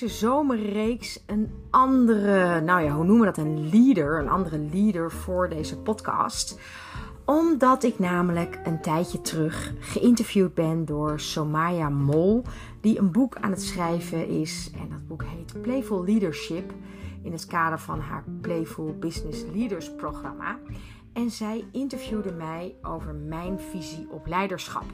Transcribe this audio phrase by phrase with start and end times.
[0.00, 3.44] deze zomerreeks een andere, nou ja, hoe noemen we dat?
[3.44, 6.60] Een leader, een andere leader voor deze podcast.
[7.24, 12.44] Omdat ik namelijk een tijdje terug geïnterviewd ben door Somaya Mol,
[12.80, 14.70] die een boek aan het schrijven is.
[14.74, 16.72] En dat boek heet Playful Leadership
[17.22, 20.58] in het kader van haar Playful Business Leaders programma.
[21.12, 24.84] En zij interviewde mij over mijn visie op leiderschap.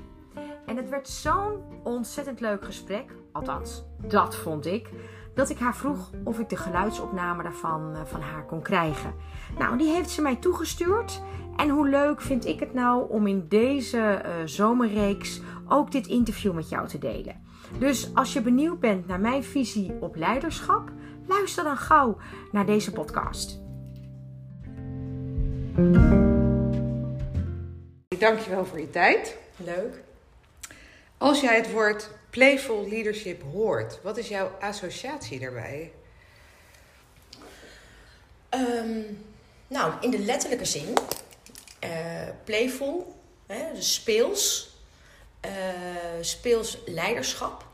[0.66, 4.90] En het werd zo'n ontzettend leuk gesprek, althans, dat vond ik,
[5.34, 9.14] dat ik haar vroeg of ik de geluidsopname daarvan van haar kon krijgen.
[9.58, 11.22] Nou, die heeft ze mij toegestuurd.
[11.56, 16.54] En hoe leuk vind ik het nou om in deze uh, zomerreeks ook dit interview
[16.54, 17.40] met jou te delen.
[17.78, 20.90] Dus als je benieuwd bent naar mijn visie op leiderschap,
[21.26, 22.16] luister dan gauw
[22.52, 23.60] naar deze podcast.
[28.18, 29.38] Dankjewel voor je tijd.
[29.56, 30.02] Leuk.
[31.22, 35.92] Als jij het woord playful leadership hoort, wat is jouw associatie daarbij?
[38.50, 39.24] Um,
[39.68, 40.94] nou, in de letterlijke zin,
[41.84, 41.90] uh,
[42.44, 43.14] playful,
[43.46, 44.74] hè, dus speels,
[45.46, 45.52] uh,
[46.20, 47.66] speels leiderschap.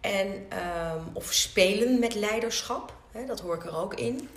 [0.00, 4.28] En, um, of spelen met leiderschap, hè, dat hoor ik er ook in.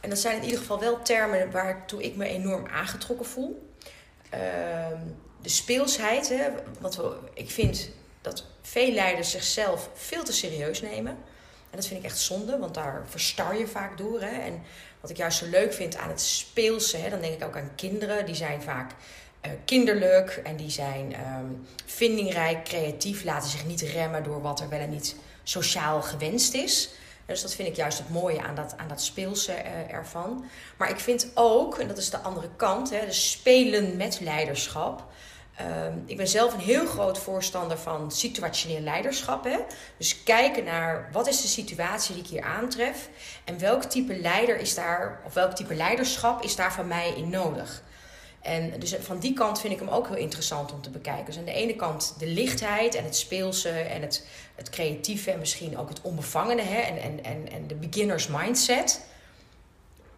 [0.00, 3.69] En dat zijn in ieder geval wel termen waartoe ik me enorm aangetrokken voel.
[4.34, 4.40] Uh,
[5.42, 6.48] de speelsheid, hè,
[6.80, 11.12] wat we, ik vind dat veel leiders zichzelf veel te serieus nemen.
[11.70, 14.20] En dat vind ik echt zonde, want daar verstar je vaak door.
[14.20, 14.40] Hè.
[14.40, 14.62] En
[15.00, 17.74] wat ik juist zo leuk vind aan het speelse, hè, dan denk ik ook aan
[17.74, 18.26] kinderen.
[18.26, 18.92] Die zijn vaak
[19.46, 24.68] uh, kinderlijk en die zijn um, vindingrijk, creatief, laten zich niet remmen door wat er
[24.68, 26.90] wel en niet sociaal gewenst is.
[27.30, 30.44] Dus dat vind ik juist het mooie aan dat, aan dat speelse uh, ervan.
[30.76, 35.04] Maar ik vind ook, en dat is de andere kant, hè, de spelen met leiderschap.
[35.60, 35.66] Uh,
[36.06, 39.44] ik ben zelf een heel groot voorstander van situationeel leiderschap.
[39.44, 39.58] Hè?
[39.96, 43.08] Dus kijken naar wat is de situatie die ik hier aantref
[43.44, 47.30] en welk type leider is daar, of welk type leiderschap is daar van mij in
[47.30, 47.82] nodig.
[48.40, 51.24] En dus van die kant vind ik hem ook heel interessant om te bekijken.
[51.24, 55.38] Dus aan de ene kant de lichtheid en het speelse en het, het creatieve en
[55.38, 56.80] misschien ook het onbevangene hè?
[56.80, 59.00] En, en, en, en de beginners mindset.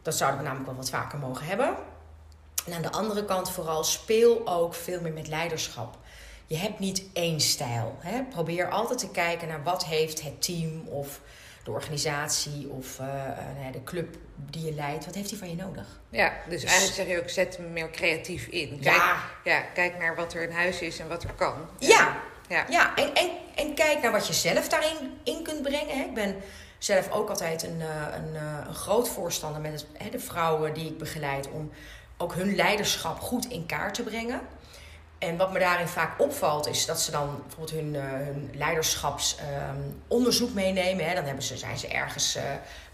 [0.03, 1.77] Dat zouden we namelijk wel wat vaker mogen hebben.
[2.67, 5.99] En aan de andere kant vooral speel ook veel meer met leiderschap.
[6.47, 7.97] Je hebt niet één stijl.
[7.99, 8.23] Hè?
[8.23, 11.21] Probeer altijd te kijken naar wat heeft het team of
[11.63, 13.07] de organisatie of uh,
[13.73, 15.05] de club die je leidt.
[15.05, 15.87] Wat heeft die van je nodig?
[16.09, 18.81] Ja, dus, dus eigenlijk zeg je ook, zet hem meer creatief in.
[18.81, 19.17] Kijk, ja.
[19.45, 19.61] ja.
[19.61, 21.55] Kijk naar wat er in huis is en wat er kan.
[21.79, 22.17] Ja,
[22.49, 22.67] ja.
[22.69, 22.95] ja.
[22.95, 25.97] En, en, en kijk naar wat je zelf daarin in kunt brengen.
[25.97, 26.05] Hè?
[26.05, 26.37] Ik ben
[26.79, 27.81] zelf ook altijd een,
[28.15, 28.35] een,
[28.67, 31.51] een groot voorstander met het, hè, de vrouwen die ik begeleid...
[31.51, 31.71] om
[32.17, 34.41] ook hun leiderschap goed in kaart te brengen.
[35.23, 40.49] En wat me daarin vaak opvalt, is dat ze dan bijvoorbeeld hun, uh, hun leiderschapsonderzoek
[40.49, 41.09] um, meenemen.
[41.09, 41.15] Hè.
[41.15, 42.43] Dan hebben ze, zijn ze ergens uh,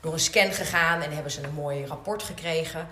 [0.00, 2.88] door een scan gegaan en hebben ze een mooi rapport gekregen.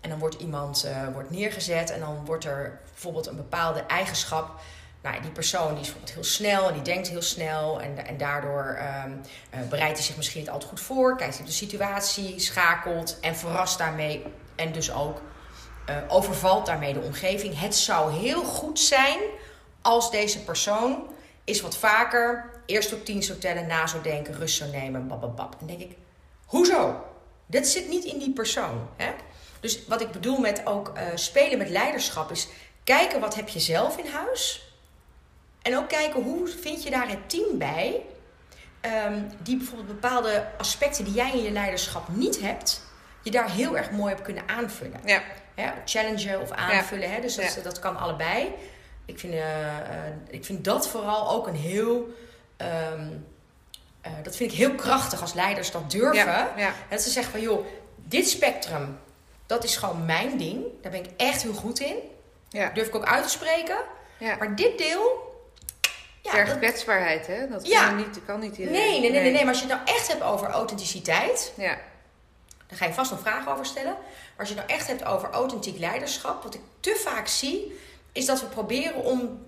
[0.00, 4.60] En dan wordt iemand uh, wordt neergezet en dan wordt er bijvoorbeeld een bepaalde eigenschap.
[5.02, 7.80] Nou, die persoon die is bijvoorbeeld heel snel en die denkt heel snel.
[7.80, 9.20] En, en daardoor um,
[9.68, 11.16] bereidt hij zich misschien niet altijd goed voor.
[11.16, 14.24] Kijkt hij op de situatie, schakelt en verrast daarmee.
[14.54, 15.20] En dus ook
[15.90, 17.60] uh, overvalt daarmee de omgeving.
[17.60, 19.18] Het zou heel goed zijn
[19.82, 21.06] als deze persoon
[21.44, 25.56] is wat vaker eerst op tien zou tellen, na zou denken, rust zou nemen, bababab.
[25.60, 25.96] En denk ik,
[26.46, 27.04] hoezo?
[27.46, 28.88] Dat zit niet in die persoon.
[28.96, 29.10] Hè?
[29.60, 32.48] Dus wat ik bedoel met ook uh, spelen met leiderschap is
[32.84, 34.72] kijken wat heb je zelf in huis.
[35.62, 38.02] En ook kijken hoe vind je daar het team bij.
[39.06, 42.82] Um, die bijvoorbeeld bepaalde aspecten die jij in je leiderschap niet hebt,
[43.22, 45.00] je daar heel erg mooi op kunnen aanvullen.
[45.04, 45.22] Ja
[45.54, 47.10] hè, challengen of aanvullen.
[47.10, 47.20] Hè?
[47.20, 48.52] Dus dat, kan allebei.
[49.04, 49.46] Ik vind, uh, uh,
[50.28, 52.14] ik vind dat vooral ook een heel.
[52.92, 53.26] Um,
[54.06, 56.24] uh, dat vind ik heel krachtig als leiders dat durven.
[56.24, 56.52] Ja.
[56.56, 56.72] Ja.
[56.88, 57.66] Dat ze zeggen van joh,
[57.96, 58.98] dit spectrum,
[59.46, 60.64] dat is gewoon mijn ding.
[60.82, 61.96] Daar ben ik echt heel goed in.
[62.48, 62.70] Ja.
[62.74, 63.76] Durf ik ook uit te spreken.
[64.38, 65.28] Maar dit deel.
[66.22, 67.48] Ja, Erg kwetsbaarheid, hè?
[67.48, 68.80] Dat kan niet, kan niet iedereen.
[68.80, 69.44] Nee, nee, nee, nee, nee.
[69.44, 71.52] Maar als je het nou echt hebt over authenticiteit.
[71.56, 71.78] Ja.
[72.70, 73.92] Daar ga je vast nog vragen over stellen.
[73.92, 77.78] Maar als je het nou echt hebt over authentiek leiderschap, wat ik te vaak zie,
[78.12, 79.46] is dat we proberen om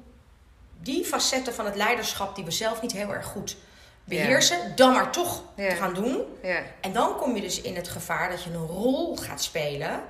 [0.80, 3.56] die facetten van het leiderschap die we zelf niet heel erg goed
[4.04, 4.74] beheersen, Ja.
[4.74, 5.68] dan maar toch Ja.
[5.68, 6.22] te gaan doen.
[6.42, 6.62] Ja.
[6.80, 10.02] En dan kom je dus in het gevaar dat je een rol gaat spelen,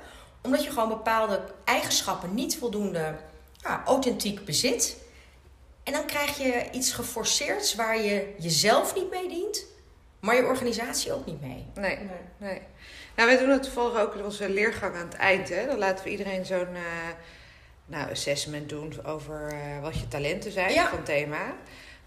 [0.43, 3.15] omdat je gewoon bepaalde eigenschappen niet voldoende
[3.57, 4.97] ja, authentiek bezit.
[5.83, 9.65] En dan krijg je iets geforceerds waar je jezelf niet mee dient,
[10.21, 11.67] maar je organisatie ook niet mee.
[11.75, 11.99] Nee,
[12.39, 12.61] nee.
[13.17, 15.49] Nou, wij doen het toevallig ook in onze leergang aan het eind.
[15.49, 15.67] Hè?
[15.67, 17.09] Dan laten we iedereen zo'n uh,
[17.87, 20.89] nou, assessment doen over uh, wat je talenten zijn Ja.
[20.89, 21.55] van thema.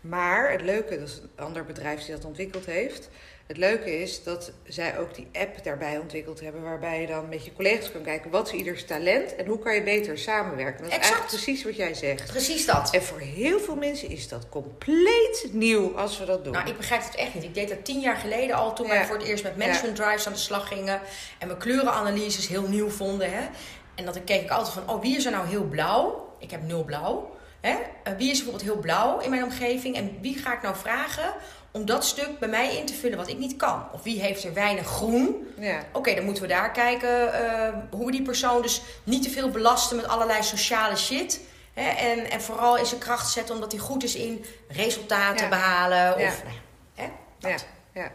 [0.02, 3.10] Maar het leuke, dat is een ander bedrijf die dat ontwikkeld heeft.
[3.46, 7.46] Het leuke is dat zij ook die app daarbij ontwikkeld hebben, waarbij je dan met
[7.46, 10.84] je collega's kan kijken wat is ieders talent en hoe kan je beter samenwerken.
[10.84, 11.14] Dat is Exact.
[11.16, 12.32] eigenlijk precies wat jij zegt.
[12.32, 12.94] Precies dat.
[12.94, 16.54] En voor heel veel mensen is dat compleet nieuw als we dat doen.
[16.54, 17.44] Nou, ik begrijp het echt niet.
[17.44, 18.92] Ik deed dat tien jaar geleden al toen Ja.
[18.94, 21.02] wij voor het eerst met management drives aan de slag gingen.
[21.40, 23.32] En we kleurenanalyses heel nieuw vonden.
[23.32, 23.48] Hè?
[23.96, 26.34] En dan keek ik altijd van, oh, wie is er nou heel blauw?
[26.40, 27.34] Ik heb nul blauw.
[27.62, 27.76] Hè?
[28.04, 29.96] Eh, wie is bijvoorbeeld heel blauw in mijn omgeving?
[29.96, 31.34] En wie ga ik nou vragen
[31.76, 33.88] om dat stuk bij mij in te vullen wat ik niet kan?
[33.92, 35.48] Of wie heeft er weinig groen?
[35.60, 35.80] ja.
[35.92, 39.50] Oké, dan moeten we daar kijken eh, hoe we die persoon dus niet te veel
[39.50, 41.40] belasten met allerlei sociale shit.
[41.74, 41.90] Hè?
[41.90, 45.50] En, en vooral in zijn kracht zetten omdat hij goed is in resultaten Ja.
[45.50, 46.14] behalen.
[46.14, 46.30] Of, Ja.
[46.30, 46.54] nou
[46.96, 47.10] ja, hè?
[47.40, 47.66] Dat.
[47.94, 48.12] Ja, ja.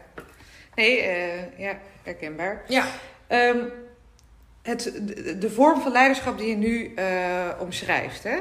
[0.75, 2.63] Nee, eh, ja, herkenbaar.
[2.67, 2.85] Ja.
[3.27, 3.59] Ehm,
[4.61, 7.05] het, de, de vorm van leiderschap die je nu eh,
[7.59, 8.37] omschrijft, hè?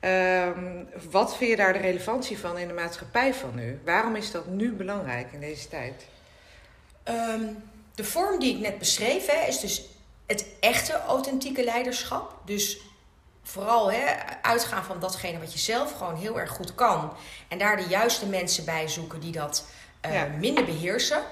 [0.00, 3.80] Ehm, wat vind je daar de relevantie van in de maatschappij van nu?
[3.84, 6.06] Waarom is dat nu belangrijk in deze tijd?
[7.02, 7.42] Ehm,
[7.94, 9.84] de vorm die ik net beschreef hè, is dus
[10.26, 12.34] het echte authentieke leiderschap.
[12.44, 12.80] Dus
[13.42, 14.04] vooral hè,
[14.42, 17.12] uitgaan van datgene wat je zelf gewoon heel erg goed kan.
[17.48, 19.66] En daar de juiste mensen bij zoeken die dat
[20.00, 20.26] eh, Ja.
[20.38, 21.22] minder beheersen.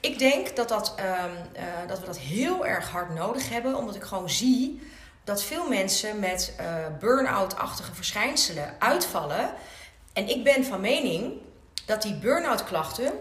[0.00, 3.94] Ik denk dat, dat, ehm, eh, dat we dat heel erg hard nodig hebben, omdat
[3.94, 4.80] ik gewoon zie
[5.26, 6.66] dat veel mensen met eh
[7.00, 9.54] burn-out-achtige verschijnselen uitvallen.
[10.12, 11.32] En ik ben van mening
[11.86, 13.12] dat die burn-out klachten,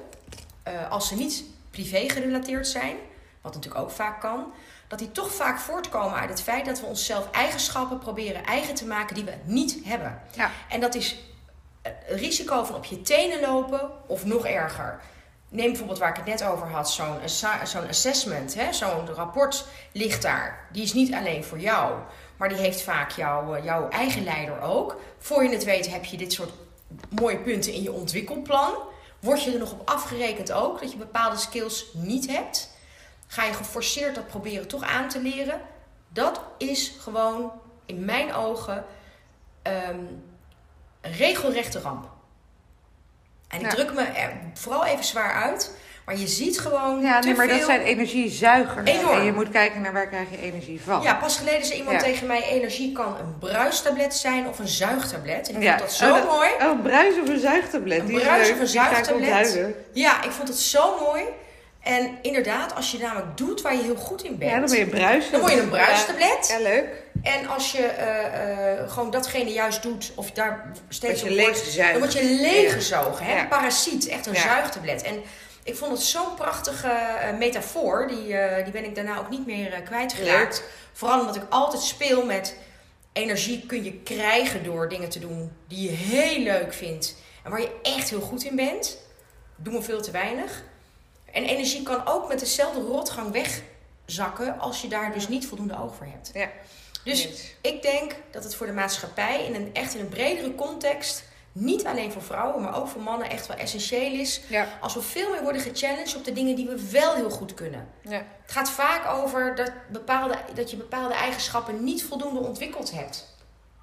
[0.63, 2.95] eh, als ze niet privé gerelateerd zijn,
[3.41, 4.53] wat natuurlijk ook vaak kan,
[4.87, 8.85] dat die toch vaak voortkomen uit het feit dat we onszelf eigenschappen proberen eigen te
[8.85, 10.21] maken die we niet hebben.
[10.35, 10.51] Ja.
[10.69, 11.15] En dat is
[11.81, 14.99] het risico van op je tenen lopen of nog erger.
[15.49, 20.67] Neem bijvoorbeeld waar ik het net over had, zo'n assessment, zo'n rapport ligt daar.
[20.71, 21.99] Die is niet alleen voor jou,
[22.37, 24.99] maar die heeft vaak jouw, eh, jouw eigen leider ook.
[25.17, 26.51] Voor je het weet heb je dit soort
[27.09, 28.73] mooie punten in je ontwikkelplan.
[29.19, 32.73] Word je er nog op afgerekend ook, dat je bepaalde skills niet hebt?
[33.27, 35.61] Ga je geforceerd dat proberen toch aan te leren?
[36.09, 37.51] Dat is gewoon
[37.85, 38.85] in mijn ogen
[39.61, 39.99] ehm,
[41.01, 42.14] een regelrechte ramp.
[43.47, 43.69] En ik Ja.
[43.69, 45.71] druk me er vooral even zwaar uit,
[46.05, 47.01] maar je ziet gewoon.
[47.01, 48.89] Ja, nee, maar dat zijn energiezuigers.
[48.89, 49.17] Enorm.
[49.19, 51.01] En je moet kijken naar waar krijg je energie van.
[51.01, 52.03] Ja, pas geleden zei iemand Ja.
[52.07, 55.49] tegen mij: energie kan een bruistablet zijn of een zuigtablet.
[55.49, 55.69] En ik Ja.
[55.77, 56.49] vond dat zo Oh, mooi.
[56.61, 57.99] Oh, bruis of een zuigtablet.
[57.99, 59.59] Een bruis of een zuigtablet.
[59.93, 61.23] Ja, ik vond het zo mooi.
[61.85, 65.39] En inderdaad, als je namelijk doet waar je heel goed in bent, Ja, dan je
[65.39, 66.47] word je een bruistablet.
[66.47, 67.03] Ja, leuk.
[67.23, 71.99] En als je eh, eh, gewoon datgene juist doet, of daar steeds op wordt, dan
[71.99, 73.25] word je leeggezogen.
[73.25, 73.33] Hè?
[73.33, 73.41] Ja.
[73.41, 74.41] Een parasiet, echt een Ja.
[74.41, 75.01] zuigtablet.
[75.01, 75.21] En
[75.63, 78.07] ik vond het zo'n prachtige eh, metafoor.
[78.07, 80.63] Die, die ben ik daarna ook niet meer kwijtgeraakt.
[80.93, 82.55] Vooral omdat ik altijd speel met
[83.13, 87.15] energie kun je krijgen door dingen te doen die je heel leuk vindt.
[87.43, 88.97] En waar je echt heel goed in bent.
[89.55, 90.63] Doen we veel te weinig.
[91.35, 95.95] En energie kan ook met dezelfde rotgang wegzakken als je daar dus niet voldoende oog
[95.95, 96.31] voor hebt.
[96.33, 96.49] Ja.
[97.03, 97.55] Dus Eens.
[97.61, 101.85] ik denk dat het voor de maatschappij in een echt in een bredere context, niet
[101.85, 104.41] alleen voor vrouwen, maar ook voor mannen, echt wel essentieel is.
[104.47, 104.67] Ja.
[104.81, 107.87] Als we veel meer worden gechallenged op de dingen die we wel heel goed kunnen.
[108.01, 108.25] Ja.
[108.41, 113.35] Het gaat vaak over dat, bepaalde, dat je bepaalde eigenschappen niet voldoende ontwikkeld hebt.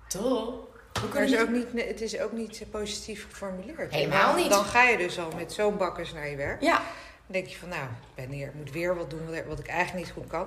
[0.09, 0.55] Toch?
[0.93, 3.93] Maar kunnen het is, ook niet, het is ook niet positief geformuleerd.
[3.93, 4.51] Helemaal niet.
[4.51, 6.63] Dan ga je dus al met zo'n bakkers naar je werk.
[6.63, 6.83] Ja,
[7.33, 10.07] denk je van, nou, ik ben hier, ik moet weer wat doen wat- ik eigenlijk
[10.07, 10.47] niet goed kan.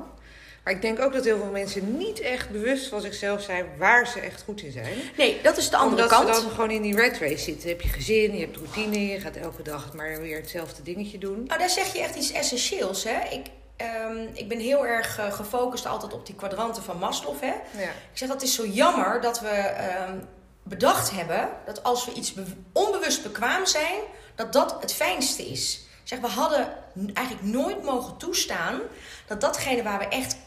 [0.64, 4.08] Maar ik denk ook dat heel veel mensen niet echt bewust van zichzelf zijn waar
[4.08, 4.94] ze echt goed in zijn.
[5.18, 6.36] nee, dat is de andere Omdat kant.
[6.36, 7.70] ze dan gewoon in die red race zitten.
[7.70, 11.44] Heb je gezin, je hebt routine, je gaat elke dag maar weer hetzelfde dingetje doen.
[11.48, 13.04] Nou, daar zeg je echt iets essentieels.
[13.04, 13.20] Hè?
[13.32, 17.42] Ik, ehm, ik ben heel erg eh, gefocust altijd op die kwadranten van Maslow.
[17.42, 17.54] Hè?
[17.82, 17.90] Ja.
[17.90, 20.18] Ik zeg dat is zo jammer dat we ehm,
[20.64, 24.00] bedacht hebben dat als we iets be- onbewust bekwaam zijn,
[24.36, 25.84] dat dat het fijnste is.
[26.06, 26.74] Zeg, we hadden
[27.14, 28.80] eigenlijk nooit mogen toestaan
[29.28, 30.38] dat datgene waar we echt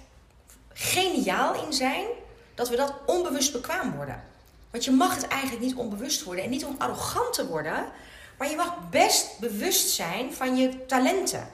[0.72, 2.06] geniaal in zijn,
[2.54, 4.22] dat we dat onbewust bekwaam worden.
[4.70, 7.86] Want je mag het eigenlijk niet onbewust worden en niet om arrogant te worden,
[8.38, 11.48] maar je mag best bewust zijn van je talenten.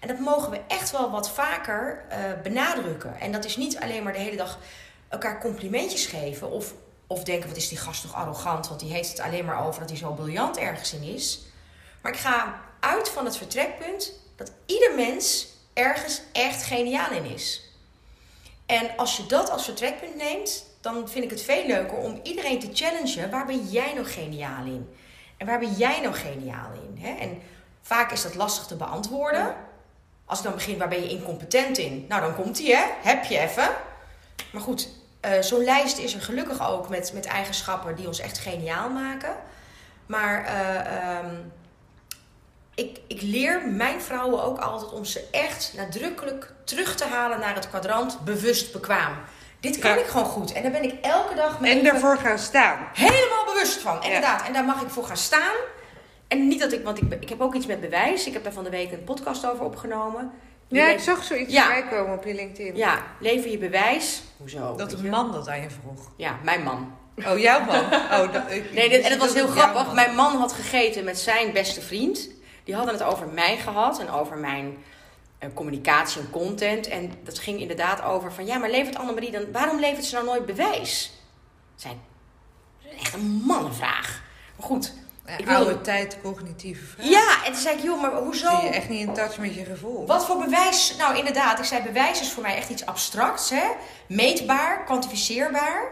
[0.00, 3.20] En dat mogen we echt wel wat vaker eh, benadrukken.
[3.20, 4.58] En dat is niet alleen maar de hele dag
[5.08, 6.74] elkaar complimentjes geven of,
[7.06, 9.80] of denken: wat is die gast toch arrogant, want die heeft het alleen maar over
[9.80, 11.40] dat hij zo briljant ergens in is.
[12.00, 17.62] Maar ik ga uit van het vertrekpunt dat ieder mens ergens echt geniaal in is.
[18.66, 22.60] En als je dat als vertrekpunt neemt, dan vind ik het veel leuker om iedereen
[22.60, 23.30] te challengen.
[23.30, 24.94] Waar ben jij nou geniaal in?
[25.36, 27.04] En waar ben jij nou geniaal in?
[27.18, 27.42] En
[27.82, 29.54] vaak is dat lastig te beantwoorden.
[30.24, 32.04] Als ik dan begin, waar ben je incompetent in?
[32.08, 32.84] Nou, dan komt die, hè?
[33.02, 33.68] Heb je even.
[34.52, 34.88] Maar goed,
[35.20, 39.36] eh, zo'n lijst is er gelukkig ook met, met eigenschappen die ons echt geniaal maken.
[40.06, 41.34] Maar eh, ehm,
[42.80, 47.54] ik, ik leer mijn vrouwen ook altijd om ze echt nadrukkelijk terug te halen naar
[47.54, 49.12] het kwadrant bewust bekwaam.
[49.60, 49.96] Dit kan Ja.
[49.96, 50.52] ik gewoon goed.
[50.52, 52.78] En daar ben ik elke dag mee En daarvoor gaan staan.
[52.94, 54.02] helemaal bewust van.
[54.02, 54.46] Inderdaad.
[54.46, 55.54] En daar mag ik voor gaan staan.
[56.28, 58.26] En niet dat ik, want ik, ik heb ook iets met bewijs.
[58.26, 60.30] Ik heb daar van de week een podcast over opgenomen.
[60.68, 61.62] Ja, ik zag zoiets Ja.
[61.62, 62.76] voorbij komen op je LinkedIn.
[62.76, 64.22] Ja, lever je bewijs.
[64.36, 64.76] Hoezo?
[64.76, 66.08] Dat een man dat aan je vroeg.
[66.16, 66.94] Ja, mijn man.
[67.26, 67.84] Oh, jouw man?
[67.94, 69.84] Oh, dat, ik- Nee, dit, en dat was heel grappig.
[69.86, 69.94] man.
[69.94, 72.28] Mijn man had gegeten met zijn beste vriend.
[72.64, 74.84] Die hadden het over mij gehad en over mijn
[75.38, 76.88] eh, communicatie en content.
[76.88, 78.46] En dat ging inderdaad over van...
[78.46, 79.52] Ja, maar levert Annemarie dan...
[79.52, 81.12] Waarom levert ze nou nooit bewijs?
[81.76, 81.84] Is
[83.00, 84.22] echt een mannenvraag.
[84.56, 84.92] Maar goed.
[85.26, 87.06] Ja, ik wil- oude tijd, cognitieve vraag.
[87.06, 87.82] Ja, en toen zei ik...
[87.82, 88.48] Joh, maar hoezo...
[88.50, 90.06] Zie je echt niet in touch met je gevoel.
[90.06, 90.94] Wat voor bewijs?
[90.98, 91.58] Nou, inderdaad.
[91.58, 93.50] Ik zei, bewijs is voor mij echt iets abstracts.
[93.50, 93.64] Hè?
[94.08, 95.88] Meetbaar, kwantificeerbaar.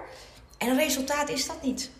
[0.59, 1.91] En een resultaat is dat niet.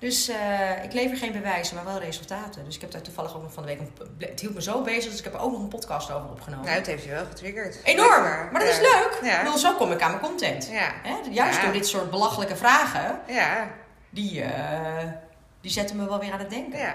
[0.00, 2.64] Dus eh, ik lever geen bewijzen, maar wel resultaten.
[2.64, 3.78] Dus ik heb daar toevallig ook nog van de week...
[3.80, 6.30] Een, het hield me zo bezig, dus ik heb er ook nog een podcast over
[6.30, 6.64] opgenomen.
[6.64, 7.78] Nou, het heeft je wel getriggerd.
[7.84, 8.22] Enorm!
[8.22, 9.18] Maar dat is leuk.
[9.22, 9.36] Ja.
[9.38, 10.68] Ik bedoel, zo kom ik aan mijn content.
[10.70, 10.92] Ja.
[11.02, 11.16] Hè?
[11.30, 11.64] Juist Ja.
[11.64, 13.68] door dit soort belachelijke vragen, Ja.
[14.10, 15.06] die, eh,
[15.60, 16.78] die zetten me wel weer aan het denken.
[16.78, 16.94] Ja.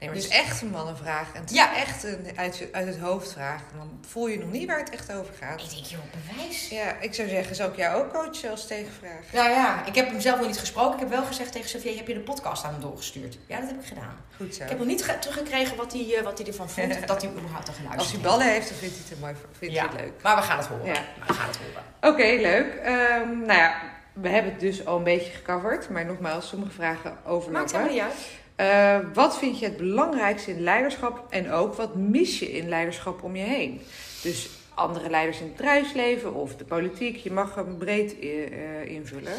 [0.00, 1.32] Nee, maar het Dus- is echt een mannenvraag.
[1.34, 1.72] En het Ja.
[1.74, 3.60] is echt een uit, uit het hoofd vraag.
[3.72, 5.60] En dan voel je nog niet waar het echt over gaat.
[5.62, 6.68] Ik denk, joh, bewijs.
[6.68, 9.20] Ja, ik zou zeggen, zou ik jou ook coachen als tegenvraag?
[9.32, 10.92] Nou ja, ik heb hem zelf nog niet gesproken.
[10.94, 13.38] Ik heb wel gezegd tegen Sofie, heb je de podcast aan hem doorgestuurd?
[13.46, 14.16] Ja, dat heb ik gedaan.
[14.36, 14.62] Goed zo.
[14.62, 16.96] Ik heb nog niet ge- teruggekregen wat hij, eh, wat hij ervan vond.
[16.96, 19.34] of dat hij überhaupt een geluisterd Als hij ballen heeft, dan vindt hij het, mooi,
[19.58, 19.80] vindt Ja.
[19.88, 20.22] hij het leuk.
[20.22, 20.86] Maar we gaan het horen.
[20.86, 21.00] Ja.
[21.26, 22.14] We gaan het horen.
[22.14, 22.74] Oké, leuk.
[22.74, 23.80] Ehm, nou ja,
[24.12, 25.88] we hebben het dus al een beetje gecoverd.
[25.90, 27.70] Maar nogmaals, sommige vragen Maakt overlopen.
[27.70, 28.14] helemaal niet uit.
[28.58, 33.22] Eh, wat vind je het belangrijkste in leiderschap en ook wat mis je in leiderschap
[33.22, 33.80] om je heen?
[34.22, 38.88] Dus andere leiders in het bedrijfsleven of de politiek, je mag hem breed eh, eh,
[38.88, 39.32] invullen.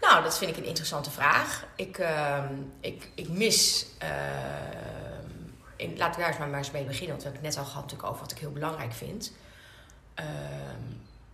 [0.00, 1.66] Nou, dat vind ik een interessante vraag.
[1.76, 3.86] Ik, ehm, ik, ik mis...
[3.98, 5.28] ehm,
[5.76, 7.10] in, laten we daar eens maar, maar eens mee beginnen.
[7.10, 9.32] Want we hebben het net al gehad natuurlijk over wat ik heel belangrijk vind.
[10.14, 10.82] Ehm,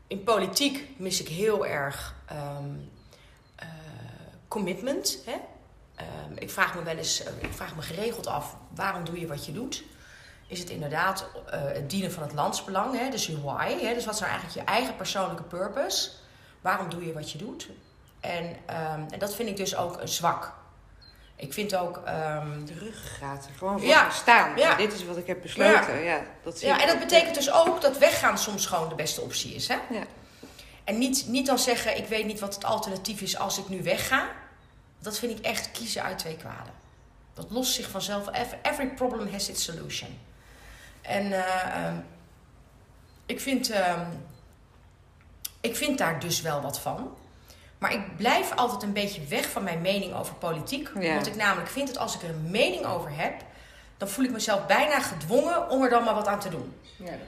[0.07, 2.15] in politiek mis ik heel erg
[4.49, 5.23] commitment.
[5.27, 5.37] Hè?
[5.99, 9.27] Ehm, ik vraag me wel eens, eh, ik vraag me geregeld af, waarom doe je
[9.27, 9.83] wat je doet?
[10.47, 12.99] Is het inderdaad eh, het dienen van het landsbelang?
[12.99, 13.09] Hè?
[13.11, 13.79] Dus je why.
[13.81, 13.95] Hè?
[13.95, 16.11] Dus wat is nou eigenlijk je eigen persoonlijke purpose?
[16.61, 17.69] Waarom doe je wat je doet?
[18.21, 20.53] En, ehm, en dat vind ik dus ook een zwak.
[21.37, 22.01] Ik vind ook.
[22.05, 24.57] ehm, De ruggengraat, gewoon voor Ja, staan.
[24.57, 24.75] ja.
[24.75, 26.03] Dit is wat ik heb besloten.
[26.03, 26.21] Ja.
[26.45, 29.55] dat zie ja, en dat betekent dus ook dat weggaan soms gewoon de beste optie
[29.55, 29.69] is.
[29.69, 29.77] Hè?
[29.91, 30.03] Ja.
[30.85, 33.83] En niet, niet dan zeggen: ik weet niet wat het alternatief is als ik nu
[33.83, 34.29] wegga.
[34.99, 36.73] Dat vind ik echt kiezen uit twee kwaden.
[37.35, 38.27] Dat lost zich vanzelf.
[38.33, 40.19] Ev- Every problem has its solution.
[41.03, 41.97] En eh, ehm,
[43.27, 44.07] ik, vind, ehm,
[45.61, 47.17] ik vind daar dus wel wat van.
[47.79, 50.91] Maar ik blijf altijd een beetje weg van mijn mening over politiek.
[51.01, 51.15] Ja.
[51.15, 53.41] Want ik namelijk vind dat als ik er een mening over heb,
[53.97, 56.75] dan voel ik mezelf bijna gedwongen om er dan maar wat aan te doen.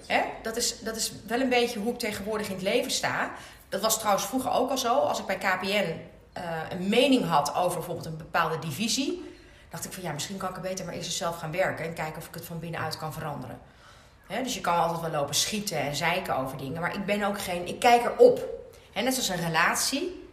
[0.06, 0.22] Hè?
[0.42, 3.30] Dat, is, dat is wel een beetje hoe ik tegenwoordig in het leven sta.
[3.68, 4.94] Dat was trouwens vroeger ook al zo.
[4.98, 5.94] Als ik bij KPN
[6.32, 9.34] eh, een mening had over bijvoorbeeld een bepaalde divisie,
[9.70, 11.94] dacht ik van ja, misschien kan ik er beter maar eerst zelf gaan werken en
[11.94, 13.58] kijken of ik het van binnenuit kan veranderen.
[14.42, 17.40] Dus je kan altijd wel lopen schieten en zeiken over dingen, maar ik ben ook
[17.40, 18.48] geen, ik kijk erop.
[18.94, 20.28] Net zoals een relatie,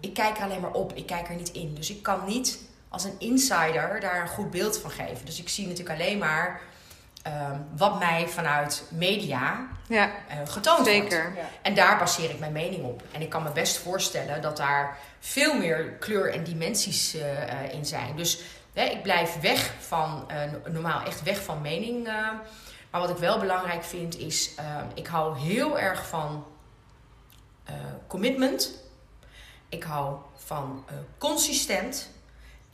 [0.00, 1.74] ik kijk er alleen maar op, ik kijk er niet in.
[1.74, 5.26] Dus ik kan niet als een insider daar een goed beeld van geven.
[5.26, 6.60] Dus ik zie natuurlijk alleen maar
[7.26, 11.14] ehm, wat mij vanuit media Ja, eh, getoond wordt.
[11.62, 13.02] En daar baseer ik mijn mening op.
[13.12, 17.72] En ik kan me best voorstellen dat daar veel meer kleur en dimensies eh, eh,
[17.72, 18.16] in zijn.
[18.16, 18.40] Dus
[18.72, 20.40] hè, ik blijf weg van, eh,
[20.72, 22.06] normaal echt weg van mening.
[22.06, 22.12] eh.
[22.90, 24.64] maar wat ik wel belangrijk vind is, eh,
[24.94, 26.46] ik hou heel erg van
[27.64, 27.74] eh,
[28.06, 28.70] commitment.
[29.68, 32.10] Ik hou van eh, consistent.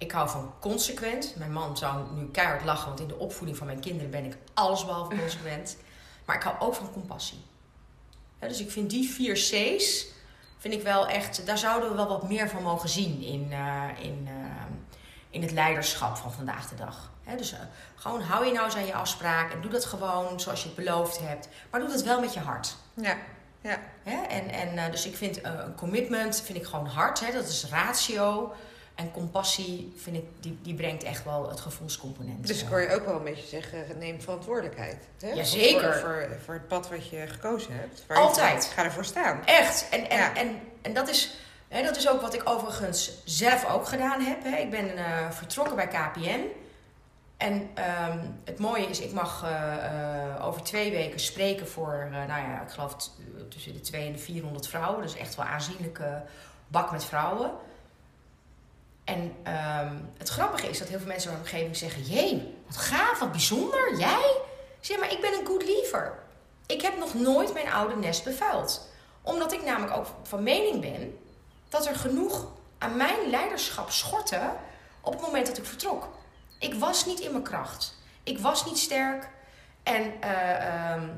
[0.03, 1.35] Ik hou van consequent.
[1.37, 4.37] Mijn man zou nu keihard lachen, want in de opvoeding van mijn kinderen ben ik
[4.55, 5.77] allesbehalve consequent.
[6.25, 7.45] Maar ik hou ook van compassie.
[8.41, 10.07] Ja, dus ik vind die vier C's,
[10.59, 14.05] vind ik wel echt, daar zouden we wel wat meer van mogen zien in, eh,
[14.05, 14.65] in, eh,
[15.31, 17.11] in het leiderschap van vandaag de dag.
[17.37, 17.59] Dus eh,
[17.97, 20.77] gewoon hou je nou eens aan je afspraak en doe dat gewoon zoals je het
[20.77, 21.49] beloofd hebt.
[21.71, 22.77] Maar doe dat wel met je hart.
[22.95, 23.17] Ja,
[23.61, 23.79] ja.
[24.29, 27.33] En, en, dus ik vind een commitment vind ik gewoon hard, hè?
[27.33, 28.55] dat is ratio.
[28.95, 32.47] En compassie vind ik, die, die brengt echt wel het gevoelscomponent.
[32.47, 34.97] Dus ik hoor je ook wel een beetje zeggen, neem verantwoordelijkheid.
[35.21, 35.33] Hè?
[35.33, 35.93] Jazeker.
[35.95, 38.05] Voor, voor, voor het pad wat je gekozen hebt.
[38.07, 38.65] Waar Altijd.
[38.65, 39.47] ga ervoor staan.
[39.47, 39.89] Echt.
[39.91, 40.35] En, en, Ja.
[40.35, 41.35] en, en dat, is,
[41.69, 44.43] hè, dat is ook wat ik overigens zelf ook gedaan heb.
[44.45, 44.57] Hè.
[44.57, 46.41] Ik ben eh, vertrokken bij KPN.
[47.37, 52.27] En ehm, het mooie is, ik mag eh, eh, over twee weken spreken voor, nou
[52.27, 52.97] ja, ik geloof
[53.49, 55.03] tussen de 200 en de 400 vrouwen.
[55.03, 56.23] Dus echt wel aanzienlijke
[56.69, 57.51] bak met vrouwen.
[59.05, 62.77] En ehm, het grappige is dat heel veel mensen in mijn omgeving zeggen: Jee, wat
[62.77, 64.41] gaaf, wat bijzonder, jij?
[64.81, 66.19] Zeg maar, ik ben een good leaver.
[66.67, 68.89] Ik heb nog nooit mijn oude nest bevuild.
[69.23, 71.19] Omdat ik namelijk ook van mening ben
[71.69, 72.47] dat er genoeg
[72.79, 74.51] aan mijn leiderschap schortte
[75.01, 76.09] op het moment dat ik vertrok.
[76.59, 77.95] Ik was niet in mijn kracht.
[78.23, 79.29] Ik was niet sterk.
[79.83, 81.09] En eh, ehm,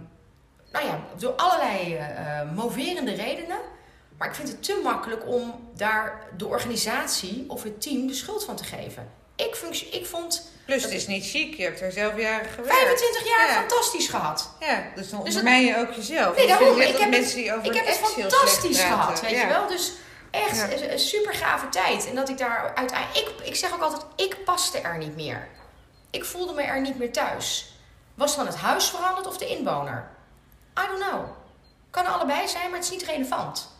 [0.72, 3.58] nou ja, door allerlei uh, moverende redenen.
[4.18, 8.44] Maar ik vind het te makkelijk om daar de organisatie of het team de schuld
[8.44, 9.10] van te geven.
[9.36, 10.50] Ik, functie, ik vond.
[10.64, 12.76] Plus, het is niet chic, je hebt er zelf jaren gewerkt.
[12.76, 14.50] 25 jaar fantastisch gehad.
[14.60, 16.36] Ja, dus dan dus je ook jezelf.
[16.36, 16.80] Nee, daarom.
[16.80, 19.68] Ik heb, het, ik heb het fantastisch gehad, weet je wel.
[19.68, 19.92] Dus
[20.30, 22.08] echt een super gave tijd.
[22.08, 23.28] En dat ik daar uiteindelijk.
[23.28, 25.48] Ik, ik zeg ook altijd: ik paste er niet meer.
[26.10, 27.72] Ik voelde me er niet meer thuis.
[28.14, 30.10] Was dan het huis veranderd of de inwoner?
[30.80, 31.24] I don't know.
[31.90, 33.73] Kan allebei zijn, maar het is niet relevant.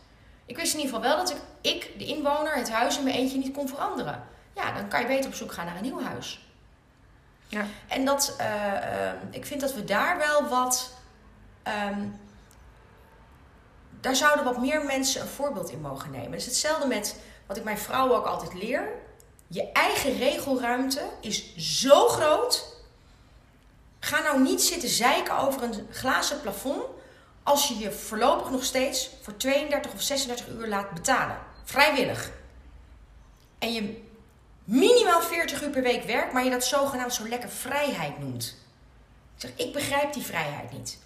[0.46, 1.40] Ik wist in ieder geval wel dat ik,
[1.72, 4.22] ik de inwoner, het huis in mijn eentje niet kon veranderen.
[4.54, 6.48] Ja, dan kan je beter op zoek gaan naar een nieuw huis.
[7.48, 7.64] Ja.
[7.88, 10.92] En dat, uh, ik vind dat we daar wel wat.
[11.88, 12.20] Um,
[14.00, 16.30] daar zouden wat meer mensen een voorbeeld in mogen nemen.
[16.30, 18.88] Het is hetzelfde met wat ik mijn vrouwen ook altijd leer.
[19.46, 22.76] Je eigen regelruimte is zo groot.
[24.00, 26.82] Ga nou niet zitten zeiken over een glazen plafond
[27.44, 31.38] als je je voorlopig nog steeds voor 32 of 36 uur laat betalen.
[31.64, 32.30] Vrijwillig.
[33.58, 34.02] En je
[34.64, 38.56] minimaal 40 uur per week werkt, maar je dat zogenaamd zo lekker vrijheid noemt.
[39.34, 40.98] Ik zeg, ik begrijp die vrijheid niet.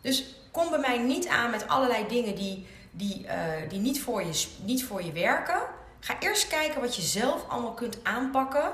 [0.00, 3.32] Dus kom bij mij niet aan met allerlei dingen die, die, uh,
[3.68, 5.60] die niet, voor je, niet voor je werken.
[6.00, 8.72] Ga eerst kijken wat je zelf allemaal kunt aanpakken.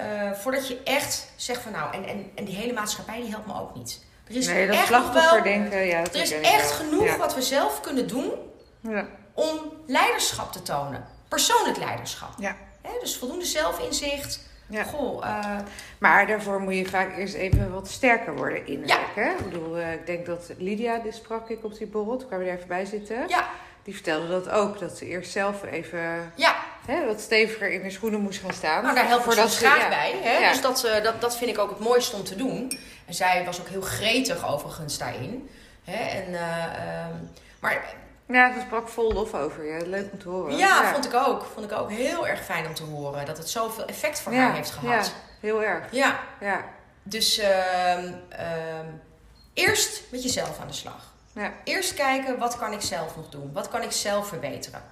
[0.00, 3.46] Uh, voordat je echt zegt van nou, en, en, en die hele maatschappij die helpt
[3.46, 4.04] me ook niet.
[4.28, 8.08] Er is nee, dat echt slachtofferdenken, ja, er is echt genoeg wat we zelf kunnen
[8.08, 8.32] doen
[8.80, 9.06] ja.
[9.32, 11.04] om leiderschap te tonen.
[11.28, 12.30] Persoonlijk leiderschap.
[12.38, 12.56] Ja.
[13.00, 14.40] dus voldoende zelfinzicht.
[14.66, 14.82] Ja.
[14.82, 15.56] Goh, uh,
[15.98, 19.10] maar daarvoor moet je vaak eerst even wat sterker worden innerlijk.
[19.16, 19.30] Ja.
[19.30, 22.46] Ik bedoel, uh, ik denk dat Lydia, die sprak ik op die borrel, toen kwamen
[22.46, 23.28] we er even bij zitten.
[23.28, 23.48] Ja.
[23.82, 26.54] Die vertelde dat ook, dat ze eerst zelf even ja.
[26.86, 28.82] Hè, wat steviger in de schoenen moest gaan staan.
[28.82, 29.88] Nou, daar helpen we graag ja.
[29.88, 30.14] bij.
[30.22, 30.48] Hè?
[30.48, 32.78] Dus dat, uh, dat, dat vind ik ook het mooiste om te doen.
[33.06, 35.50] En zij was ook heel gretig overigens daarin.
[35.84, 36.20] Hè?
[36.20, 37.94] En, uh, um, maar
[38.26, 39.86] ja, ze sprak vol lof over je.
[39.86, 40.56] Leuk om te horen.
[40.56, 41.46] Ja, Vond, ik ook.
[41.54, 43.26] vond ik ook heel erg fijn om te horen.
[43.26, 45.06] Dat het zoveel effect voor haar heeft gehad.
[45.06, 45.86] Ja, heel erg.
[45.90, 46.20] Ja.
[46.40, 46.64] ja.
[47.02, 47.46] Dus uh,
[49.52, 51.12] eerst met jezelf aan de slag.
[51.32, 51.52] Ja.
[51.64, 53.50] Eerst kijken, wat kan ik zelf nog doen?
[53.52, 54.82] Wat kan ik zelf verbeteren?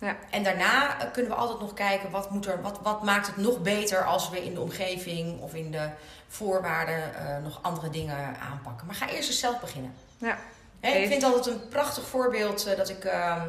[0.00, 0.16] Ja.
[0.30, 3.62] En daarna kunnen we altijd nog kijken, wat, moet er, wat, wat maakt het nog
[3.62, 5.88] beter als we in de omgeving of in de
[6.28, 8.86] voorwaarden uh, nog andere dingen aanpakken.
[8.86, 9.94] Maar ga eerst eens zelf beginnen.
[10.18, 10.38] Ja.
[10.80, 13.42] ik vind altijd een prachtig voorbeeld uh, dat ik uh,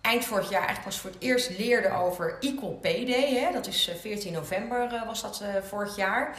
[0.00, 3.34] eind vorig jaar eigenlijk pas voor het eerst leerde over Equal Pay Day.
[3.34, 3.52] Hè?
[3.52, 6.36] Dat is 14 eh, november was dat vorig jaar.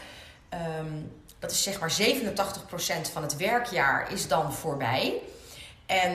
[0.79, 5.21] Um, dat is zeg maar 87% van het werkjaar is dan voorbij.
[5.85, 6.11] En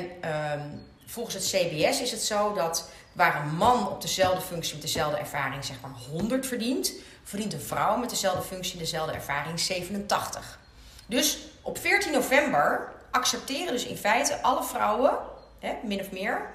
[0.53, 4.83] um, volgens het CBS is het zo dat waar een man op dezelfde functie met
[4.83, 6.93] dezelfde ervaring zeg maar 100 verdient,
[7.23, 10.59] verdient een vrouw met dezelfde functie dezelfde ervaring 87.
[11.07, 15.19] Dus op 14 november accepteren dus in feite alle vrouwen,
[15.59, 16.51] hè, min of meer,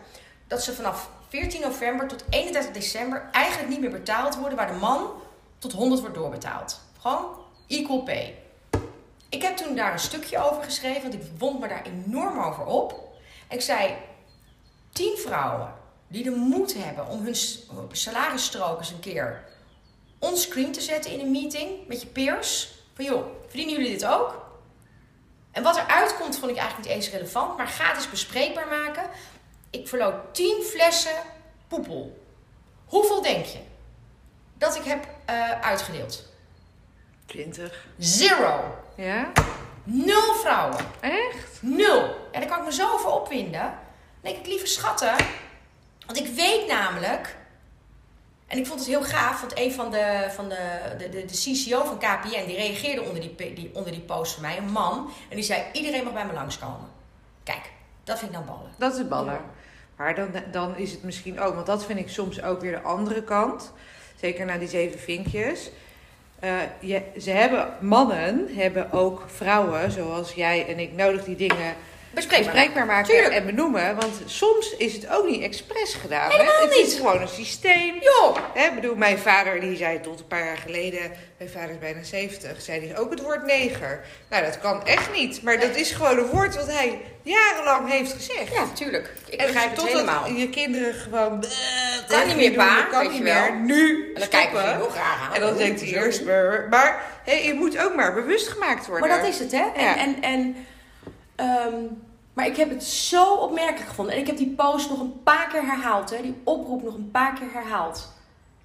[0.48, 4.80] dat ze vanaf 14 november tot 31 december eigenlijk niet meer betaald worden waar de
[4.80, 5.12] man
[5.58, 6.82] tot 100 wordt doorbetaald.
[7.00, 7.26] Gewoon
[7.68, 8.36] equal pay.
[9.30, 12.66] Ik heb toen daar een stukje over geschreven, want ik wond me daar enorm over
[12.66, 13.18] op.
[13.50, 13.96] ik zei:
[14.92, 15.74] 10 vrouwen
[16.08, 17.36] die de moed hebben om hun
[17.92, 19.44] salarisstrook eens een keer
[20.20, 22.74] onscreen te zetten in een meeting met je peers.
[22.94, 24.46] Van joh, verdienen jullie dit ook?
[25.52, 28.68] En wat eruit komt vond ik eigenlijk niet eens relevant, maar ga het eens bespreekbaar
[28.68, 29.10] maken.
[29.70, 31.16] Ik verloot 10 flessen
[31.68, 32.24] poepel.
[32.86, 33.60] Hoeveel denk je
[34.58, 36.24] dat ik heb uh, uitgedeeld?
[37.26, 37.88] 20.
[37.98, 38.76] Zero.
[38.96, 39.32] Ja?
[39.84, 40.86] Nul vrouwen.
[41.00, 41.62] Echt?
[41.62, 42.04] Nul.
[42.32, 43.62] En daar kan ik me zo over opwinden.
[43.62, 43.72] Dan
[44.22, 45.16] denk ik, lieve schatten.
[46.06, 47.36] Want ik weet namelijk.
[48.48, 51.34] En ik vond het heel gaaf, want een van de, van de, de, de, de
[51.34, 55.10] CCO van KPN, die reageerde onder die, die, onder die post van mij, een man.
[55.30, 56.88] En die zei, iedereen mag bij me langskomen.
[57.44, 57.72] Kijk,
[58.04, 58.72] dat vind ik dan ballen.
[58.78, 59.40] Dat is ballen.
[59.96, 62.82] Maar dan, dan is het misschien ook, want dat vind ik soms ook weer de
[62.82, 63.72] andere kant.
[64.20, 65.70] Zeker na die zeven vinkjes
[66.44, 71.76] uh, je, ze hebben, mannen hebben ook vrouwen zoals jij en ik nodig die dingen
[72.16, 73.34] Bespreekbaar, bespreekbaar maken Tuurlijk.
[73.34, 73.96] en benoemen.
[73.96, 76.32] Want soms is het ook niet expres gedaan.
[76.32, 76.62] Helemaal hè?
[76.62, 76.88] Het niet.
[76.88, 77.96] is gewoon een systeem.
[78.02, 81.70] Joh, Hè, ik bedoel, mijn vader die zei tot een paar jaar geleden, mijn vader
[81.70, 84.04] is bijna 70, zei hij ook het woord neger.
[84.30, 85.42] Nou, dat kan echt niet.
[85.42, 88.54] Maar dat is gewoon een woord wat hij jarenlang heeft gezegd.
[88.54, 89.10] ja, tuurlijk.
[89.30, 90.28] Ik En begrijp het helemaal.
[90.30, 91.44] je kinderen gewoon...
[92.08, 93.56] Kan niet meer, pa, kan niet meer.
[93.56, 94.76] Nu En dan kijken stoppen.
[94.76, 95.34] heel graag aan.
[95.36, 96.24] En dan denkt hij eerst...
[96.70, 99.08] Maar, je moet ook maar bewust gemaakt worden.
[99.10, 99.66] Maar dat is het, hè?
[99.76, 100.56] En, en, en,
[101.36, 101.74] ehm,
[102.36, 104.14] maar ik heb het zo opmerkelijk gevonden.
[104.14, 106.22] En ik heb die post nog een paar keer herhaald, hè?
[106.22, 108.14] Die oproep nog een paar keer herhaald.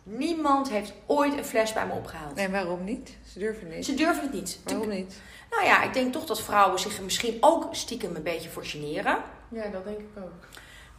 [0.02, 2.34] Niemand heeft ooit een fles bij me opgehaald.
[2.34, 3.16] Nee, waarom niet?
[3.32, 3.84] Ze durven niet.
[3.84, 4.58] Ze durven het niet.
[4.64, 5.20] Waarom niet?
[5.50, 8.64] Nou ja, ik denk toch dat vrouwen zich er misschien ook stiekem een beetje voor
[8.64, 9.18] generen.
[9.48, 10.46] Ja, dat denk ik ook.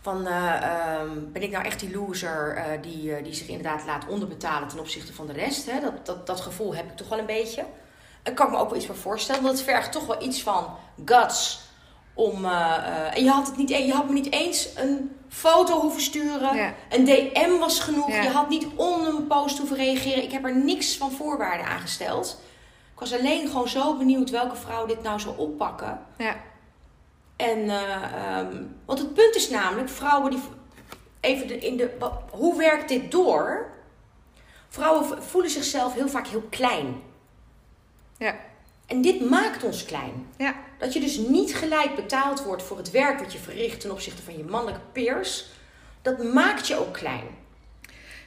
[0.01, 3.85] Van, eh, ehm, ben ik nou echt die loser eh, die, eh, die zich inderdaad
[3.85, 5.71] laat onderbetalen ten opzichte van de rest?
[5.71, 5.79] Hè?
[5.79, 7.65] Dat, dat, dat gevoel heb ik toch wel een beetje.
[8.23, 9.43] Ik kan ik me ook wel iets voor voorstellen.
[9.43, 11.69] Want het vergt toch wel iets van guts.
[12.13, 15.15] Om, eh, eh, en je had, het niet, e- je had me niet eens een
[15.29, 16.55] foto hoeven sturen.
[16.55, 16.73] Ja.
[16.89, 18.09] Een DM was genoeg.
[18.09, 18.21] Ja.
[18.21, 20.23] Je had niet onder mijn post hoeven reageren.
[20.23, 22.41] Ik heb er niks van voorwaarden aangesteld.
[22.93, 25.99] Ik was alleen gewoon zo benieuwd welke vrouw dit nou zou oppakken.
[26.17, 26.35] Ja.
[27.35, 28.03] En, eh,
[28.37, 30.39] ehm, want het punt is namelijk, vrouwen die.
[31.19, 31.95] Even de, in de.
[31.99, 33.69] wat- Hoe werkt dit door?
[34.69, 37.01] Vrouwen voelen zichzelf heel vaak heel klein.
[38.17, 38.35] Ja.
[38.91, 40.27] En dit maakt ons klein.
[40.37, 40.55] Ja.
[40.77, 44.21] Dat je dus niet gelijk betaald wordt voor het werk wat je verricht ten opzichte
[44.21, 45.45] van je mannelijke peers.
[46.01, 47.23] Dat maakt je ook klein.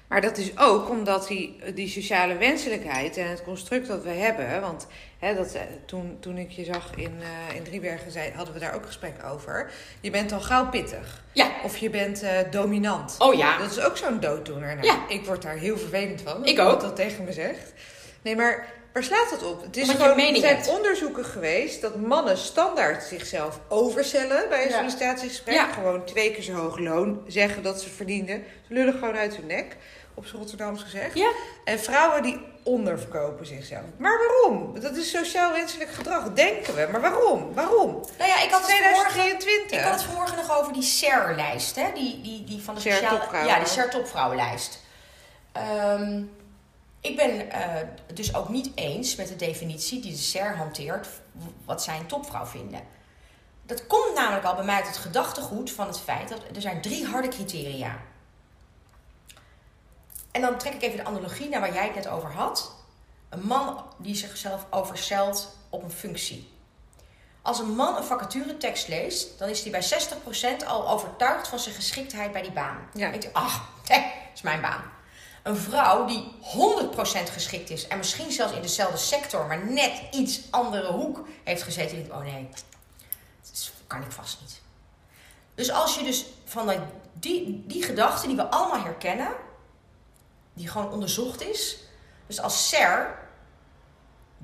[0.09, 4.61] Maar dat is ook omdat die, die sociale wenselijkheid en het construct dat we hebben.
[4.61, 4.87] Want
[5.18, 8.61] hè, dat, eh, toen, toen ik je zag in, eh, in Driebergen, zei, hadden we
[8.61, 9.70] daar ook gesprek over.
[10.00, 11.22] Je bent al gauw pittig.
[11.33, 11.50] Ja.
[11.64, 13.16] Of je bent eh, dominant.
[13.18, 13.59] Oh ja.
[13.59, 14.74] Dat is ook zo'n dooddoener.
[14.74, 15.09] Nou, Ja.
[15.09, 16.44] Ik word daar heel vervelend van.
[16.44, 16.81] Ik ook.
[16.81, 17.72] dat tegen me zegt.
[18.22, 19.62] Nee, maar waar slaat dat op?
[19.62, 20.68] Het is Omdat je gewoon, mening er zijn hebt.
[20.76, 24.76] onderzoeken geweest dat mannen standaard zichzelf overcellen bij een Ja.
[24.76, 25.54] sollicitatiegesprek.
[25.54, 25.72] Ja.
[25.72, 28.44] Gewoon twee keer zo hoog loon zeggen dat ze verdienden.
[28.68, 29.76] Ze lullen gewoon uit hun nek,
[30.14, 31.14] op z'n Rotterdams gezegd.
[31.18, 31.30] Ja.
[31.64, 33.83] En vrouwen die onderverkopen zichzelf.
[33.96, 34.80] Maar waarom?
[34.80, 36.88] Dat is sociaal wenselijk gedrag, denken we.
[36.92, 37.54] Maar waarom?
[37.54, 37.90] Waarom?
[38.18, 39.11] Nou ja, ik had het vanmorgen.
[39.12, 39.78] 2023.
[39.78, 41.87] Ik had het vanmorgen nog over die SER-lijst, hè?
[41.94, 43.18] Die, die, die van de SER sociale...
[43.18, 43.52] topvrouwen.
[43.52, 44.80] Ja, die SER-topvrouwenlijst.
[45.52, 46.22] Ehm,
[47.05, 51.09] ik ben eh, dus ook niet eens met de definitie die de SER hanteert...
[51.64, 52.81] wat zij een topvrouw vinden.
[53.62, 56.29] Dat komt namelijk al bij mij uit het gedachtegoed van het feit...
[56.29, 58.01] dat er zijn drie harde criteria.
[60.31, 62.75] En dan trek ik even de analogie naar waar jij het net over had.
[63.29, 66.53] Een man die zichzelf overstelt op een functie.
[67.43, 69.83] Als een man een vacaturetekst leest, dan is hij bij
[70.62, 72.88] 60% al overtuigd van zijn geschiktheid bij die baan.
[72.93, 73.01] Ja.
[73.01, 74.93] Dan denkt hij, ach, dat is mijn baan.
[75.44, 80.40] Een vrouw die 100% geschikt is en misschien zelfs in dezelfde sector, maar net iets
[80.50, 82.48] andere hoek heeft gezeten, denkt, oh nee,
[83.42, 84.61] dat kan ik vast niet.
[85.54, 86.72] Dus als je dus van
[87.12, 89.33] die, die gedachte die we allemaal herkennen,
[90.54, 91.78] die gewoon onderzocht is,
[92.26, 93.18] dus als SER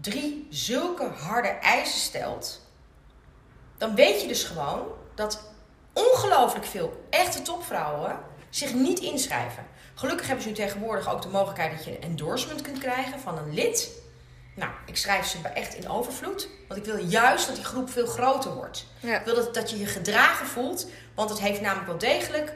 [0.00, 2.60] drie zulke harde eisen stelt,
[3.78, 5.42] dan weet je dus gewoon dat
[5.92, 8.18] ongelooflijk veel echte topvrouwen
[8.50, 9.66] zich niet inschrijven.
[10.00, 13.38] Gelukkig hebben ze nu tegenwoordig ook de mogelijkheid dat je een endorsement kunt krijgen van
[13.38, 13.90] een lid.
[14.54, 18.06] Nou, ik schrijf ze echt in overvloed, want ik wil juist dat die groep veel
[18.06, 18.86] groter wordt.
[19.00, 19.18] Ja.
[19.18, 22.52] Ik wil dat, dat je je gedragen voelt, want het heeft namelijk wel degelijk.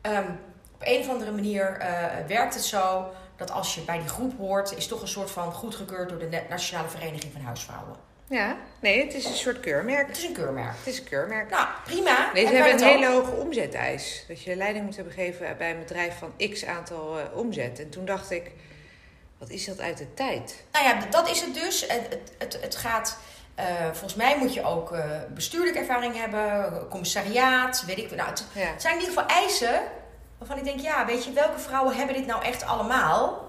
[0.00, 0.30] ehm,
[0.74, 4.38] op een of andere manier eh, werkt het zo dat als je bij die groep
[4.38, 7.96] hoort, is toch een soort van goedgekeurd door de Na- Nationale Vereniging van Huisvrouwen.
[8.28, 10.06] Ja, nee, het is een soort keurmerk.
[10.06, 10.72] Het is een keurmerk.
[10.78, 11.50] Het is een keurmerk.
[11.50, 12.30] Nou, prima.
[12.32, 14.24] Nee, ze hebben een hele hoge omzeteis.
[14.28, 17.80] Dat je leiding moet hebben gegeven bij een bedrijf van x aantal eh, omzet.
[17.80, 18.50] En toen dacht ik,
[19.38, 20.64] wat is dat uit de tijd?
[20.72, 21.80] Nou ja, dat is het dus.
[21.88, 23.18] Het, het, het, gaat.
[23.54, 28.10] eh, volgens mij moet je ook eh, bestuurlijke ervaring hebben, commissariaat, weet ik.
[28.10, 28.60] Nou, het, Ja.
[28.60, 29.80] het zijn in ieder geval eisen
[30.38, 33.47] waarvan ik denk, ja, weet je, welke vrouwen hebben dit nou echt allemaal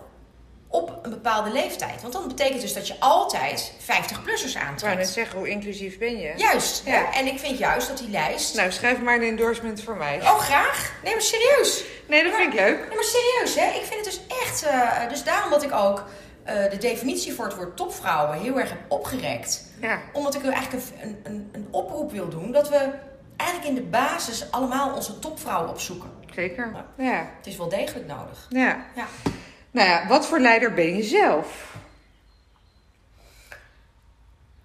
[0.72, 2.02] op een bepaalde leeftijd?
[2.02, 5.10] Want dan betekent dus dat je altijd 50-plussers Ik wou net aantrekt.
[5.10, 6.34] zeggen, hoe inclusief ben je?
[6.38, 6.82] Juist.
[6.86, 6.92] Ja.
[6.92, 7.18] hè?
[7.20, 8.56] En ik vind juist dat die lijst.
[8.56, 10.22] Nou, schrijf maar een endorsement voor mij.
[10.22, 10.94] Oh, graag.
[11.04, 11.84] Nee, maar serieus.
[12.08, 12.78] Nee, dat vind ik leuk.
[12.88, 13.66] Nee, maar serieus, hè?
[13.80, 14.64] Ik vind het dus echt.
[14.64, 16.04] eh, dus daarom dat ik ook
[16.44, 19.64] eh, de definitie voor het woord topvrouwen heel erg heb opgerekt.
[19.82, 22.90] Ja, Omdat ik eigenlijk een, een, een oproep wil doen dat we
[23.38, 26.10] eigenlijk in de basis allemaal onze topvrouwen opzoeken.
[26.36, 26.72] zeker.
[26.98, 27.32] Ja.
[27.38, 28.46] Het is wel degelijk nodig.
[28.50, 28.86] ja.
[28.96, 29.06] Ja.
[29.72, 31.76] Nou ja, wat voor leider ben je zelf?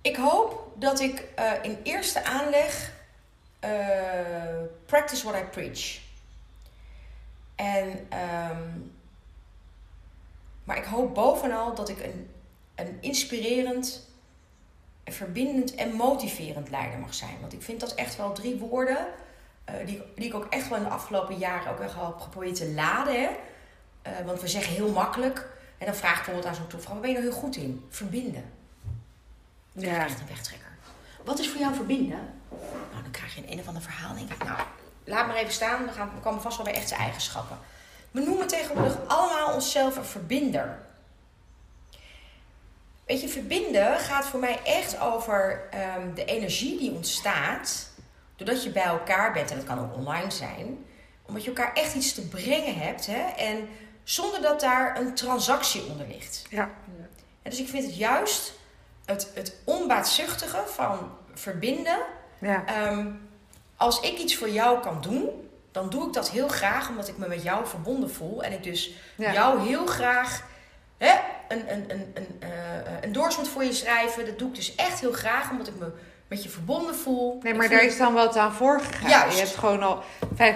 [0.00, 2.92] Ik hoop dat ik eh, in eerste aanleg
[3.60, 3.70] eh,
[4.86, 5.98] practice what I preach.
[7.54, 8.68] En, ehm,
[10.64, 12.30] maar ik hoop bovenal dat ik een,
[12.74, 14.08] een inspirerend
[15.04, 17.40] en verbindend en motiverend leider mag zijn.
[17.40, 19.06] Want ik vind dat echt wel drie woorden
[19.64, 22.54] eh, die, die ik ook echt wel in de afgelopen jaren ook wel heb geprobeerd
[22.54, 23.20] te laden.
[23.20, 23.28] Hè?
[24.04, 25.46] Eh, want we zeggen heel makkelijk,
[25.78, 27.84] en dan vraag ik bijvoorbeeld aan zo'n toevrouw, waar ben je nou heel goed in?
[27.90, 28.44] Verbinden.
[29.74, 30.04] Is Ja.
[30.04, 30.68] echt een wegtrekker.
[31.24, 32.18] Wat is voor jou verbinden?
[32.90, 34.14] Nou, dan krijg je een een of ander verhaal.
[34.14, 34.58] denk ik, nou,
[35.04, 35.84] laat maar even staan.
[35.86, 37.58] We, gaan, we komen vast wel bij echte eigenschappen.
[38.10, 40.78] We noemen tegenwoordig allemaal onszelf een verbinder.
[43.06, 47.88] Weet je, verbinden gaat voor mij echt over ehm, de energie die ontstaat
[48.36, 49.50] doordat je bij elkaar bent.
[49.50, 50.84] En dat kan ook online zijn.
[51.22, 53.06] Omdat je elkaar echt iets te brengen hebt.
[53.06, 53.20] Hè?
[53.36, 53.68] En
[54.04, 56.42] zonder dat daar een transactie onder ligt.
[56.50, 56.70] Ja.
[57.42, 58.52] En dus ik vind het juist
[59.04, 61.98] het, het onbaatzuchtige van verbinden.
[62.38, 62.64] Ja.
[62.66, 63.06] Ehm,
[63.76, 67.16] als ik iets voor jou kan doen, dan doe ik dat heel graag omdat ik
[67.16, 68.42] me met jou verbonden voel.
[68.42, 69.32] En ik dus Ja.
[69.32, 70.42] jou heel graag
[70.98, 71.14] hè,
[71.48, 74.26] een, een, een, een endorsement voor je schrijven.
[74.26, 75.92] Dat doe ik dus echt heel graag omdat ik me
[76.28, 77.38] met je verbonden voel.
[77.42, 79.10] Nee, maar voel- daar is dan wat aan voorgegaan.
[79.10, 79.38] Juist.
[79.38, 79.98] Je hebt gewoon al.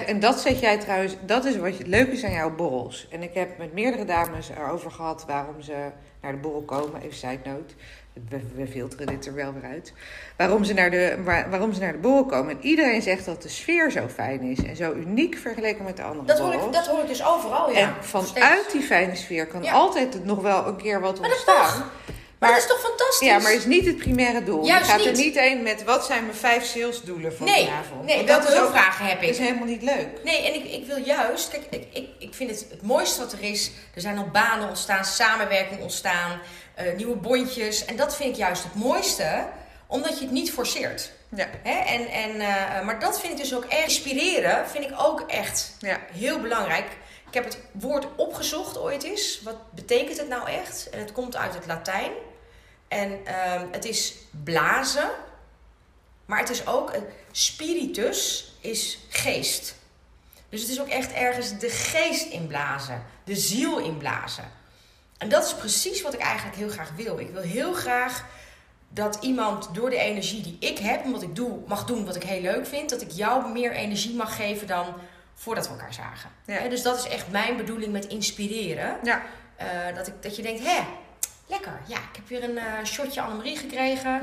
[0.06, 1.16] En dat zet jij trouwens.
[1.26, 3.06] Dat is wat leuk is aan jouw borrels.
[3.10, 5.74] En ik heb met meerdere dames erover gehad waarom ze
[6.20, 7.00] naar de borrel komen.
[7.02, 7.74] Even side note.
[8.28, 9.92] We, we filteren dit er wel weer uit.
[10.36, 12.50] Waarom ze, naar de, waar- waarom ze naar de borrel komen.
[12.50, 14.62] En iedereen zegt dat de sfeer zo fijn is.
[14.64, 16.66] En zo uniek vergeleken met de andere dat, hoor borrels.
[16.66, 17.78] ik, dat hoor ik dus overal, ja.
[17.78, 19.72] en vanuit die fijne sfeer kan Ja.
[19.72, 21.84] altijd nog wel een keer wat Maar dat ontstaan.
[22.38, 23.28] Maar, dat is toch fantastisch?
[23.28, 24.64] Ja, maar is niet het primaire doel.
[24.64, 25.38] Juist je gaat er niet.
[25.38, 28.04] heen met wat zijn mijn vijf salesdoelen voor nee, vanavond.
[28.04, 29.44] nee dat is hulpvragen heb is ik?
[29.44, 30.08] helemaal niet leuk.
[30.24, 33.32] Nee, en ik, ik wil juist, kijk, ik, ik, ik vind het het mooiste wat
[33.32, 33.70] er is.
[33.94, 36.40] Er zijn al banen ontstaan, samenwerking ontstaan,
[36.74, 37.84] eh, nieuwe bondjes.
[37.84, 39.46] En dat vind ik juist het mooiste,
[39.86, 41.10] omdat je het niet forceert.
[41.34, 41.46] Ja.
[41.62, 41.78] Hè?
[41.78, 45.72] En, en, eh, maar dat vind ik dus ook echt inspireren, vind ik ook echt
[45.78, 45.98] Ja.
[46.12, 46.86] heel belangrijk.
[47.28, 49.40] Ik heb het woord opgezocht ooit eens.
[49.42, 50.88] Wat betekent het nou echt?
[50.90, 52.10] En het komt uit het Latijn.
[52.88, 55.10] En ehm, het is blazen.
[56.26, 59.74] Maar het is ook, eh, spiritus is geest.
[60.48, 63.02] Dus het is ook echt ergens de geest inblazen.
[63.24, 64.44] De ziel inblazen.
[65.18, 67.18] En dat is precies wat ik eigenlijk heel graag wil.
[67.18, 68.24] Ik wil heel graag
[68.88, 72.16] dat iemand door de energie die ik heb, en wat ik doe, mag doen wat
[72.16, 74.94] ik heel leuk vind, dat ik jou meer energie mag geven dan
[75.34, 76.30] voordat we elkaar zagen.
[76.46, 76.68] Ja.
[76.68, 78.96] Dus dat is echt mijn bedoeling met inspireren.
[79.02, 79.22] Ja.
[79.56, 80.80] Eh, dat, ik, dat je denkt, hè,
[81.48, 81.80] lekker.
[81.86, 84.20] Ja, ik heb weer een eh, shotje Annemarie gekregen.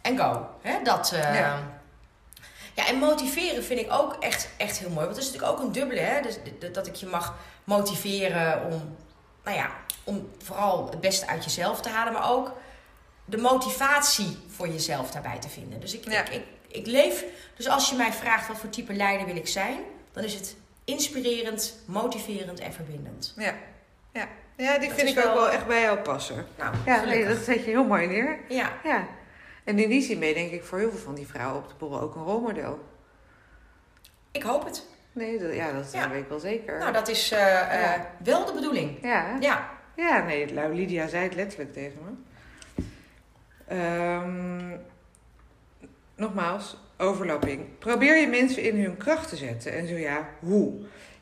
[0.00, 0.48] En go.
[0.62, 1.58] Hè, dat, eh, Ja.
[2.74, 2.86] ja.
[2.86, 5.04] en motiveren vind ik ook echt, echt heel mooi.
[5.04, 6.00] Want het is natuurlijk ook een dubbele.
[6.00, 6.20] Hè?
[6.22, 6.38] Dus,
[6.72, 8.96] dat ik je mag motiveren om,
[9.44, 9.70] nou ja,
[10.04, 12.12] om vooral het beste uit jezelf te halen.
[12.12, 12.52] Maar ook
[13.24, 15.80] de motivatie voor jezelf daarbij te vinden.
[15.80, 16.20] Dus ik, Ja.
[16.20, 17.24] ik, ik, ik leef...
[17.56, 19.78] Dus als je mij vraagt wat voor type leider wil ik zijn...
[20.12, 23.34] dan is het inspirerend, motiverend en verbindend.
[23.36, 23.54] Ja.
[24.12, 24.28] Ja.
[24.60, 26.46] Ja, die Dat vind ik ook wel- echt bij jou passen.
[26.58, 28.38] Nou, Ja, nee, dat zet je heel mooi neer.
[28.48, 29.06] Ja, Ja.
[29.64, 31.68] En in die zin ben je denk ik voor heel veel van die vrouwen op
[31.68, 32.88] de borrel ook een rolmodel.
[34.32, 34.86] ik hoop het.
[35.12, 36.10] Nee, dat, ja, dat Ja.
[36.10, 36.78] weet ik wel zeker.
[36.78, 38.10] Nou, dat is eh, eh, Ja.
[38.24, 38.98] wel de bedoeling.
[39.02, 42.10] Ja, Ja, ja nee, nou, Lydia zei het letterlijk tegen me.
[43.68, 44.78] Ehm,
[46.16, 47.78] nogmaals, overlapping.
[47.78, 49.72] Probeer je mensen in hun kracht te zetten.
[49.72, 50.72] En zo ja, hoe?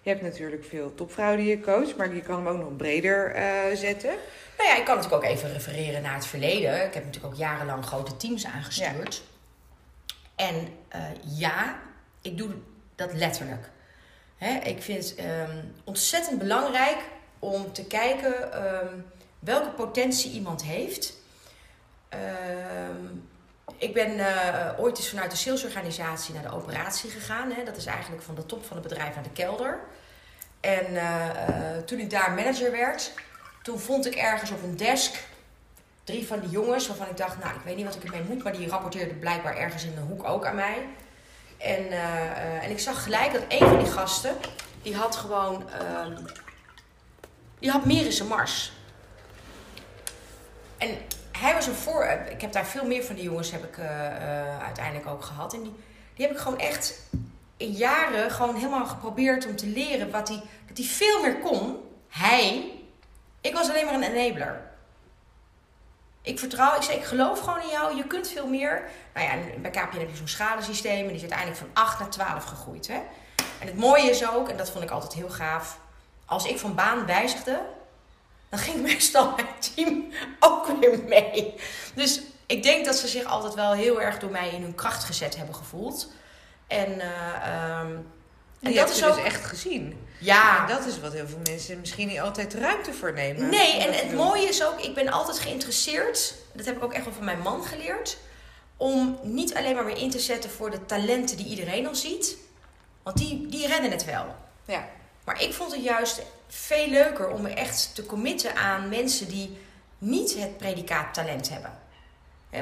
[0.09, 3.35] Je hebt natuurlijk veel topvrouwen die je coacht, maar je kan hem ook nog breder
[3.35, 4.14] eh, zetten.
[4.57, 6.87] Nou ja, ik kan natuurlijk ook even refereren naar het verleden.
[6.87, 9.23] Ik heb natuurlijk ook jarenlang grote teams aangestuurd.
[10.37, 11.79] En eh, ja,
[12.23, 12.51] ik doe
[12.94, 13.71] dat letterlijk.
[14.37, 16.99] Hè, ik vind het ehm, ontzettend belangrijk
[17.38, 18.94] om te kijken ehm,
[19.38, 21.14] welke potentie iemand heeft.
[22.09, 23.07] Ehm,
[23.77, 27.53] ik ben eh, ooit eens vanuit de salesorganisatie naar de operatie gegaan.
[27.53, 27.64] Hè.
[27.64, 29.81] Dat is eigenlijk van de top van het bedrijf naar de kelder.
[30.61, 33.12] En eh, eh, toen ik daar manager werd,
[33.62, 35.27] toen vond ik ergens op een desk
[36.05, 38.42] drie van die jongens waarvan ik dacht, nou, ik weet niet wat ik ermee moet,
[38.42, 40.87] maar die rapporteerden blijkbaar ergens in de hoek ook aan mij.
[41.57, 44.37] En, eh, en ik zag gelijk dat een van die gasten,
[44.83, 46.16] die had gewoon, ehm,
[47.59, 48.73] die had meer in zijn mars.
[50.79, 50.99] En
[51.33, 53.79] hij was een voor, ik heb daar veel meer van die jongens heb ik
[54.62, 55.55] uiteindelijk ook gehad.
[55.55, 55.75] En die,
[56.14, 57.01] die heb ik gewoon echt
[57.59, 61.77] in jaren gewoon helemaal geprobeerd om te leren wat hij, dat hij veel meer kon.
[62.09, 62.73] Hij,
[63.40, 64.66] ik was alleen maar een enabler.
[66.23, 68.90] Ik vertrouw, ik zei, ik geloof gewoon in jou, je kunt veel meer.
[69.14, 72.11] Nou ja, bij KPN heb je zo'n schalensysteem en die is uiteindelijk van 8 naar
[72.11, 72.87] 12 gegroeid.
[72.87, 73.01] Hè?
[73.61, 75.79] En het mooie is ook, en dat vond ik altijd heel gaaf,
[76.25, 77.61] als ik van baan wijzigde,
[78.49, 81.55] dan ging meestal mijn team ook weer mee.
[81.94, 85.05] Dus ik denk dat ze zich altijd wel heel erg door mij in hun kracht
[85.05, 86.12] gezet hebben gevoeld.
[86.68, 88.04] En, eh, ehm, En
[88.61, 89.14] en dat is ze ook.
[89.14, 90.07] dus echt gezien.
[90.20, 90.61] Ja.
[90.61, 93.48] En dat is wat heel veel mensen misschien niet altijd ruimte voor nemen.
[93.48, 96.35] Nee, en het mooie is ook, ik ben altijd geïnteresseerd.
[96.52, 98.18] Dat heb ik ook echt wel van mijn man geleerd.
[98.76, 102.37] Om niet alleen maar weer in te zetten voor de talenten die iedereen al ziet.
[103.02, 104.35] Want die, die redden het wel.
[104.64, 104.88] Ja.
[105.24, 109.59] Maar ik vond het juist veel leuker om me echt te committen aan mensen die
[109.98, 111.72] niet het predicaat talent hebben.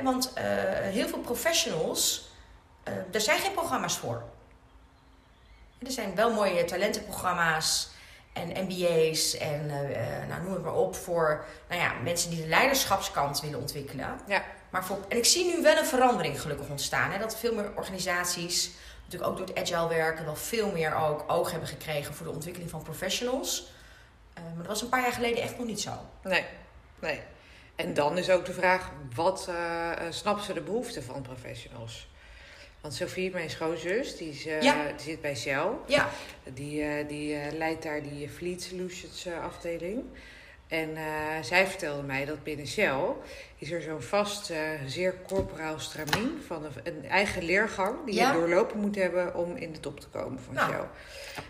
[0.03, 0.45] Want eh,
[0.81, 2.26] heel veel professionals,
[2.87, 4.23] eh daar zijn geen programma's voor.
[5.79, 7.91] Er zijn wel mooie talentenprogramma's
[8.33, 12.43] en MBA's en eh, eh, nou, noem het maar op voor nou ja, mensen die
[12.43, 14.21] de leiderschapskant willen ontwikkelen.
[14.27, 14.43] Ja.
[14.71, 17.11] Maar voor, en ik zie nu wel een verandering gelukkig ontstaan.
[17.11, 18.71] Hè, dat veel meer organisaties,
[19.05, 22.33] natuurlijk ook door het agile werken, wel veel meer ook oog hebben gekregen voor de
[22.33, 23.75] ontwikkeling van professionals.
[24.35, 25.93] Maar dat was een paar jaar geleden echt nog niet zo.
[26.23, 26.45] Nee,
[26.99, 27.21] nee.
[27.75, 32.09] En dan is ook de vraag, wat eh, snappen ze de behoeften van professionals?
[32.87, 34.85] Want Sophie, mijn schoonzus, die, is, eh, Ja.
[34.87, 35.69] die zit bij Shell.
[35.87, 36.09] Ja,
[36.55, 40.05] Die, eh, die eh, leidt daar die Fleet Solutions afdeling.
[40.69, 40.97] En
[41.45, 43.05] zij vertelde mij dat binnen Shell
[43.59, 44.53] is er zo'n vast,
[44.87, 48.33] zeer corporaal stramien van een, een eigen leergang die Ja.
[48.33, 50.73] je doorlopen moet hebben om in de top te komen van Nou.
[50.73, 50.85] Shell.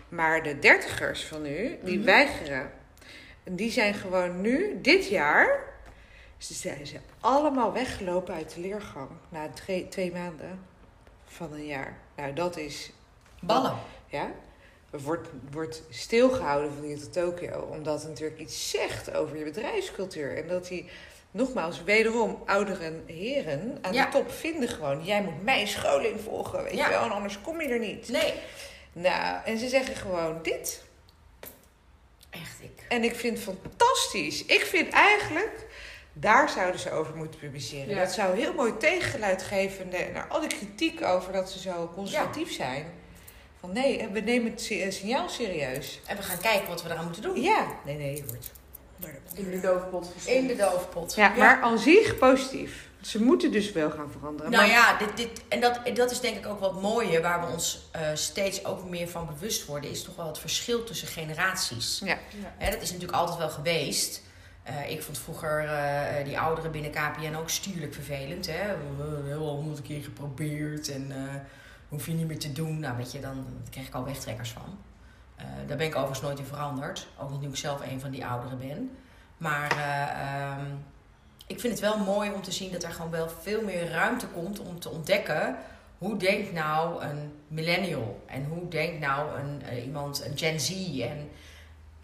[0.09, 2.05] Maar de dertigers van nu, die Mhm.
[2.05, 2.71] weigeren.
[3.43, 5.59] En die zijn gewoon nu, dit jaar,
[6.37, 10.59] ze zijn ze allemaal weggelopen uit de leergang na twee, twee maanden
[11.27, 11.97] van een jaar.
[12.15, 12.91] Nou, dat is
[13.41, 13.75] ballen.
[14.07, 14.31] ja,
[14.89, 17.59] wordt, wordt stilgehouden van hier tot Tokio.
[17.71, 20.37] Omdat het natuurlijk iets zegt over je bedrijfscultuur.
[20.37, 20.89] En dat die,
[21.31, 24.05] nogmaals, wederom oudere heren aan Ja.
[24.05, 25.03] de top vinden gewoon...
[25.03, 26.85] jij moet mijn scholing volgen, weet Ja.
[26.85, 28.09] je wel, en anders kom je er niet.
[28.09, 28.33] Nee,
[28.93, 30.83] Nou, en ze zeggen gewoon dit.
[32.29, 32.85] echt ik.
[32.89, 34.45] En ik vind het fantastisch.
[34.45, 35.65] Ik vind eigenlijk,
[36.19, 37.89] daar zouden ze over moeten publiceren.
[37.89, 37.99] Ja.
[37.99, 42.51] Dat zou heel mooi tegengeluid geven naar- al die kritiek over dat ze zo conservatief
[42.51, 42.85] zijn.
[43.59, 45.99] Van nee, we nemen het eh, signaal serieus.
[46.05, 47.41] En we gaan kijken wat we eraan moeten doen.
[47.41, 48.51] Ja, nee, nee, je wordt
[49.33, 50.35] In de doofpot gestopt.
[50.37, 51.15] In de doofpot.
[51.15, 52.85] Ja, maar aan zich positief.
[53.01, 54.51] Ze moeten dus wel gaan veranderen.
[54.51, 57.41] Nou maar, ja, dit, dit, en dat, dat is denk ik ook wat mooie waar
[57.41, 61.07] we ons eh, steeds ook meer van bewust worden, is toch wel het verschil tussen
[61.07, 62.01] generaties.
[62.03, 62.17] Ja.
[62.57, 64.21] Hè, dat is natuurlijk altijd wel geweest.
[64.67, 68.47] Eh, ik vond vroeger eh, die ouderen binnen KPN ook stuurlijk vervelend.
[68.47, 68.73] Hè?
[69.29, 71.35] Eh, al honderd keer geprobeerd en eh,
[71.89, 72.79] hoef je niet meer te doen.
[72.79, 74.77] Nou, weet je, dan kreeg ik al wegtrekkers van.
[75.37, 77.07] Eh, daar ben ik overigens nooit in veranderd.
[77.19, 78.97] Ook niet nu ik zelf een van die ouderen ben.
[79.37, 80.65] Maar eh, ehm,
[81.47, 84.27] ik vind het wel mooi om te zien dat er gewoon wel veel meer ruimte
[84.27, 85.57] komt om te ontdekken
[85.97, 90.99] hoe denkt nou een millennial en hoe denkt nou een, eh, iemand, een Gen Z.
[90.99, 91.29] En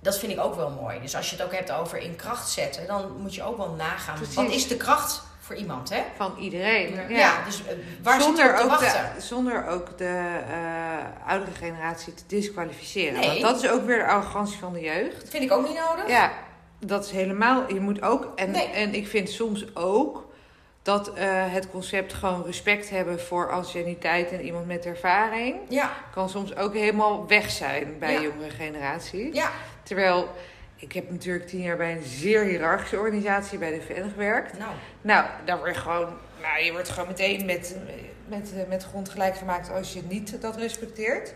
[0.04, 1.02] dat vind ik ook wel mooi.
[1.02, 3.70] Dus als je het ook hebt over in kracht zetten, dan moet je ook wel
[3.78, 4.16] nagaan.
[4.16, 4.36] Precies.
[4.36, 6.02] Wat is de kracht voor iemand, hè?
[6.16, 6.94] Van iedereen.
[6.96, 7.18] Ja.
[7.18, 9.12] Ja, dus eh, waar zonder, zit te ook wachten?
[9.16, 13.20] de, zonder ook de eh, oudere generatie te disqualificeren.
[13.20, 13.28] Nee.
[13.28, 15.20] Want dat is ook weer de arrogantie van de jeugd.
[15.20, 16.08] Dat vind ik ook niet nodig.
[16.08, 16.32] Ja,
[16.80, 17.74] dat is helemaal.
[17.74, 18.28] Je moet ook.
[18.36, 18.68] En, Nee.
[18.68, 20.33] en ik vind soms ook
[20.84, 25.56] dat eh, het concept gewoon respect hebben voor anciëniteit en iemand met ervaring.
[25.70, 28.22] Ja, kan soms ook helemaal weg zijn bij Ja.
[28.22, 29.34] jongere generatie.
[29.34, 29.50] ja.
[29.84, 30.28] Terwijl
[30.76, 34.58] ik heb natuurlijk tien jaar bij een zeer hiërarchische organisatie bij de VN gewerkt.
[34.58, 37.76] Nou, Nou, daar word je gewoon, nou, je wordt gewoon meteen met,
[38.28, 41.34] met, met grond gelijk gemaakt als je niet dat respecteert.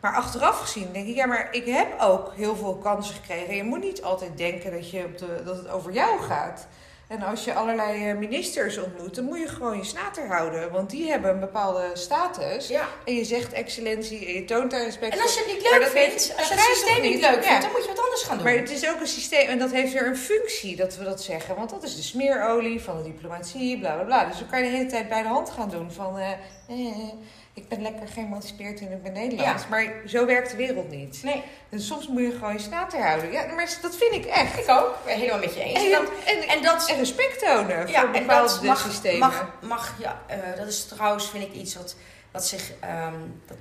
[0.00, 3.54] Maar achteraf gezien denk ik, ja, maar ik heb ook heel veel kansen gekregen.
[3.56, 6.68] Je moet niet altijd denken dat, je op de, dat het over jou gaat.
[7.08, 10.70] En als je allerlei eh, ministers ontmoet, dan moet je gewoon je snater houden.
[10.72, 12.68] Want die hebben een bepaalde status.
[12.68, 12.88] ja.
[13.04, 15.86] En je zegt excellentie en je toont daar respect En als je het niet leuk
[15.88, 17.42] vindt, als je het systeem niet leuk Ja.
[17.42, 18.46] vindt, dan moet je wat anders gaan doen.
[18.46, 21.22] Maar het is ook een systeem en dat heeft weer een functie dat we dat
[21.22, 21.56] zeggen.
[21.56, 24.24] Want dat is de smeerolie van de diplomatie, bla bla bla.
[24.24, 26.18] Dus dan kan je de hele tijd bij de hand gaan doen van...
[26.18, 26.30] eh,
[26.68, 27.08] eh,
[27.54, 29.68] ik ben lekker geëmancipeerd en ik ben Nederlands.
[29.68, 31.22] Maar zo werkt de wereld niet.
[31.22, 33.32] Nee, En soms moet je gewoon je snater houden.
[33.32, 34.58] Ja, maar dat vind ik echt.
[34.58, 34.88] ik ook.
[34.88, 35.78] Ik ben helemaal met je eens.
[35.78, 38.78] En, En dat, en, en dat, en respect tonen ja, voor en bepaalde dat mag,
[38.78, 39.18] systemen.
[39.18, 41.96] mag, mag ja, eh, dat is trouwens, vind ik, iets wat,
[42.30, 43.56] wat zich, ehm, dat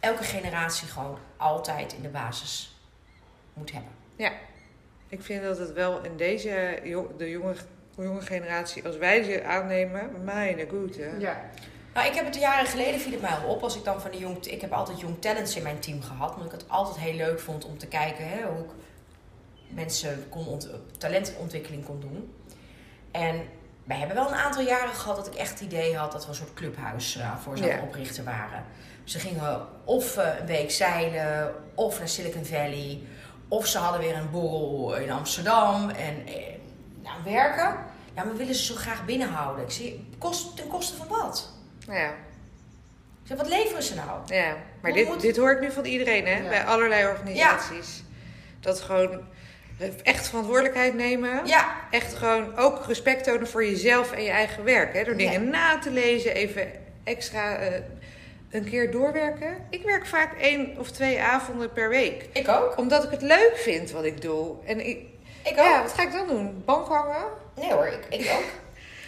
[0.00, 2.80] elke generatie gewoon altijd in de basis
[3.52, 3.92] moet hebben.
[5.08, 6.80] Ik vind dat het wel in deze
[7.16, 7.54] de jonge,
[7.96, 11.10] jonge generatie, als wij ze aannemen, mijn goede.
[11.18, 11.50] Ja.
[11.96, 14.10] Nou, ik heb het jaren geleden viel het mij al op als ik dan van
[14.10, 16.96] die jong, ik heb altijd jong talents in mijn team gehad, omdat ik het altijd
[16.96, 18.70] heel leuk vond om te kijken hè, hoe ik
[19.68, 22.34] mensen kon ont, talentontwikkeling kon doen.
[23.10, 23.42] En
[23.84, 26.28] wij hebben wel een aantal jaren gehad dat ik echt het idee had dat we
[26.28, 27.80] een soort clubhuis eh, voor Ja.
[27.82, 28.64] oprichten waren.
[29.04, 33.00] Ze gingen of eh, een week zeilen, of naar Silicon Valley,
[33.48, 36.34] of ze hadden weer een borrel in Amsterdam en eh,
[37.02, 37.76] nou, werken.
[38.14, 39.64] Ja, we willen ze zo graag binnenhouden.
[39.64, 41.54] Ik zie, kost, ten koste van wat?
[41.90, 42.14] Ja.
[43.24, 44.20] Zeg, wat leveren ze nou?
[44.26, 46.36] Ja, maar Hoe dit, moet- dit hoor ik nu van iedereen, hè?
[46.36, 46.48] Ja.
[46.48, 48.02] Bij allerlei organisaties.
[48.60, 49.20] Dat gewoon
[50.02, 51.46] echt verantwoordelijkheid nemen.
[51.46, 54.94] Ja, Echt gewoon ook respect tonen voor jezelf en je eigen werk.
[54.94, 55.04] Hè?
[55.04, 56.70] Door dingen na te lezen, even
[57.04, 57.80] extra eh,
[58.50, 59.56] een keer doorwerken.
[59.70, 62.28] Ik werk vaak één of twee avonden per week.
[62.32, 62.76] ik ook.
[62.78, 64.54] Omdat ik het leuk vind wat ik doe.
[64.66, 64.98] En ik,
[65.42, 65.56] Ik ook.
[65.56, 66.62] ja, wat ga ik dan doen?
[66.64, 67.24] Bank hangen?
[67.56, 68.44] Nee hoor, ik, ik ook.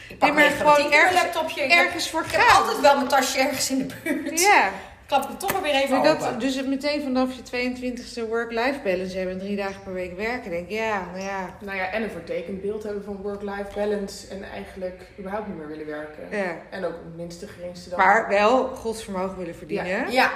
[0.09, 1.63] Ik pak maar nee, gewoon gewoon ergens- laptopje.
[1.65, 4.41] Ik heb, Ergens voor ik heb altijd wel mijn tasje ergens in de buurt.
[4.41, 4.69] Ja,
[5.07, 6.25] Klap ik hem toch maar weer even maar open.
[6.25, 10.17] dat, dus het meteen vanaf je 22e work-life balance hebben en drie dagen per week
[10.17, 10.51] werken.
[10.51, 11.57] Denk ik, ja, nou ja.
[11.61, 15.69] Nou ja, en een vertekend beeld hebben van work-life balance en eigenlijk überhaupt niet meer
[15.69, 16.29] willen werken.
[16.31, 16.57] ja.
[16.71, 17.99] En ook het minste geringste dan.
[17.99, 20.11] Maar wel godsvermogen willen verdienen.
[20.13, 20.31] Ja.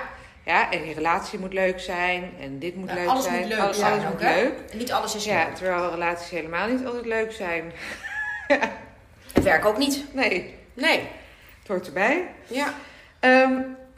[0.44, 2.30] Ja, en je relatie moet leuk zijn.
[2.40, 3.40] En dit moet nou, leuk alles zijn.
[3.40, 4.52] moet leuk alles, zijn alles ook, moet leuk.
[4.70, 5.54] En niet alles is Ja, leuk.
[5.54, 7.72] terwijl relaties helemaal niet altijd leuk zijn.
[9.32, 10.04] Het werk ook niet.
[10.14, 10.98] Nee, Nee.
[11.58, 12.28] het hoort erbij.
[12.46, 12.74] Ja.
[13.20, 13.52] Ehm,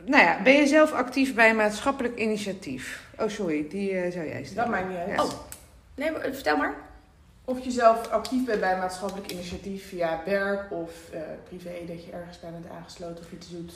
[0.05, 3.03] nou ja, ben je zelf actief bij een maatschappelijk initiatief?
[3.19, 4.71] Oh, sorry, die eh, zou jij Dat stellen.
[4.71, 5.09] maakt niet uit.
[5.09, 5.23] Ja.
[5.23, 5.31] Oh.
[5.95, 6.75] Nee, maar, vertel maar.
[7.45, 12.05] Of je zelf actief bent bij een maatschappelijk initiatief via werk of eh, privé, dat
[12.05, 13.73] je ergens bij bent aangesloten of iets doet.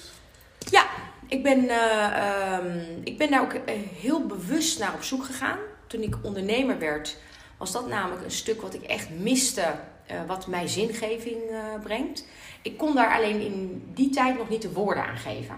[1.29, 5.59] Ik ben, eh, ehm, ik ben daar ook eh, heel bewust naar op zoek gegaan.
[5.87, 7.17] Toen ik ondernemer werd,
[7.57, 9.65] was dat namelijk een stuk wat ik echt miste,
[10.09, 12.27] eh, wat mij zingeving eh, brengt.
[12.63, 15.57] Ik kon daar alleen in die tijd nog niet de woorden aan geven.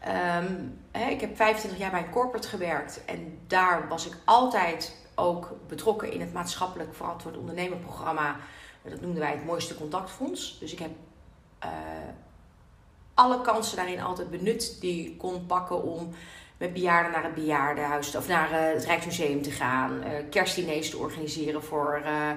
[0.00, 0.54] Ehm,
[0.90, 5.56] hè, ik heb 25 jaar bij een corporate gewerkt en daar was ik altijd ook
[5.68, 8.36] betrokken in het maatschappelijk verantwoord ondernemerprogramma.
[8.82, 10.58] Dat noemden wij het mooiste contactfonds.
[10.58, 10.90] Dus ik heb
[11.58, 11.70] eh,
[13.14, 16.08] alle kansen daarin altijd benut die ik kon pakken om
[16.58, 20.96] met bejaarden naar het bejaardenhuis of naar eh, het Rijksmuseum te gaan, eh kerstdiners te
[20.98, 22.36] organiseren voor eh, eh,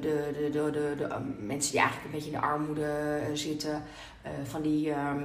[0.00, 3.30] de, de, de, de, de, eh, mensen die eigenlijk een beetje in de armoede eh,
[3.32, 3.82] zitten,
[4.22, 5.22] eh, van die ehm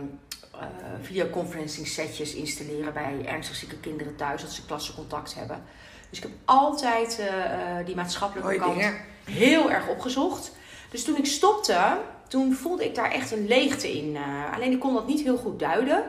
[0.59, 0.67] eh,
[1.01, 5.63] videoconferencing setjes installeren bij ernstig zieke kinderen thuis, dat ze klassencontact hebben.
[6.09, 7.43] Dus ik heb altijd eh,
[7.79, 8.93] eh, die maatschappelijke kant dingen.
[9.23, 10.51] heel erg opgezocht.
[10.89, 14.15] Dus toen ik stopte, toen voelde ik daar echt een leegte in.
[14.15, 16.03] eh, alleen ik kon dat niet heel goed duiden.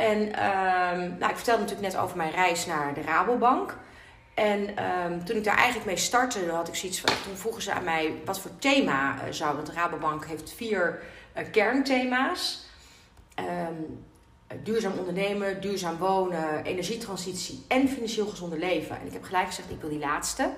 [0.00, 3.76] En ehm, nou, ik vertelde natuurlijk net over mijn reis naar de Rabobank.
[4.34, 7.14] En ehm, toen ik daar eigenlijk mee startte, had ik zoiets van.
[7.24, 9.54] Toen vroegen ze aan mij wat voor thema eh, zou.
[9.54, 12.68] Want de Rabobank heeft vier eh, kernthema's:
[13.34, 13.74] Ehm,
[14.62, 19.00] duurzaam ondernemen, duurzaam wonen, energietransitie en financieel gezonde leven.
[19.00, 20.50] En ik heb gelijk gezegd: ik wil die laatste.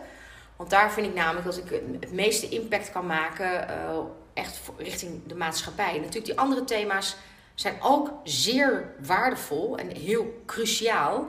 [0.56, 3.98] Want daar vind ik namelijk dat ik het meeste impact kan maken, eh,
[4.34, 5.94] echt richting de maatschappij.
[5.94, 7.16] En natuurlijk, die andere thema's
[7.54, 11.26] zijn ook zeer waardevol en heel cruciaal.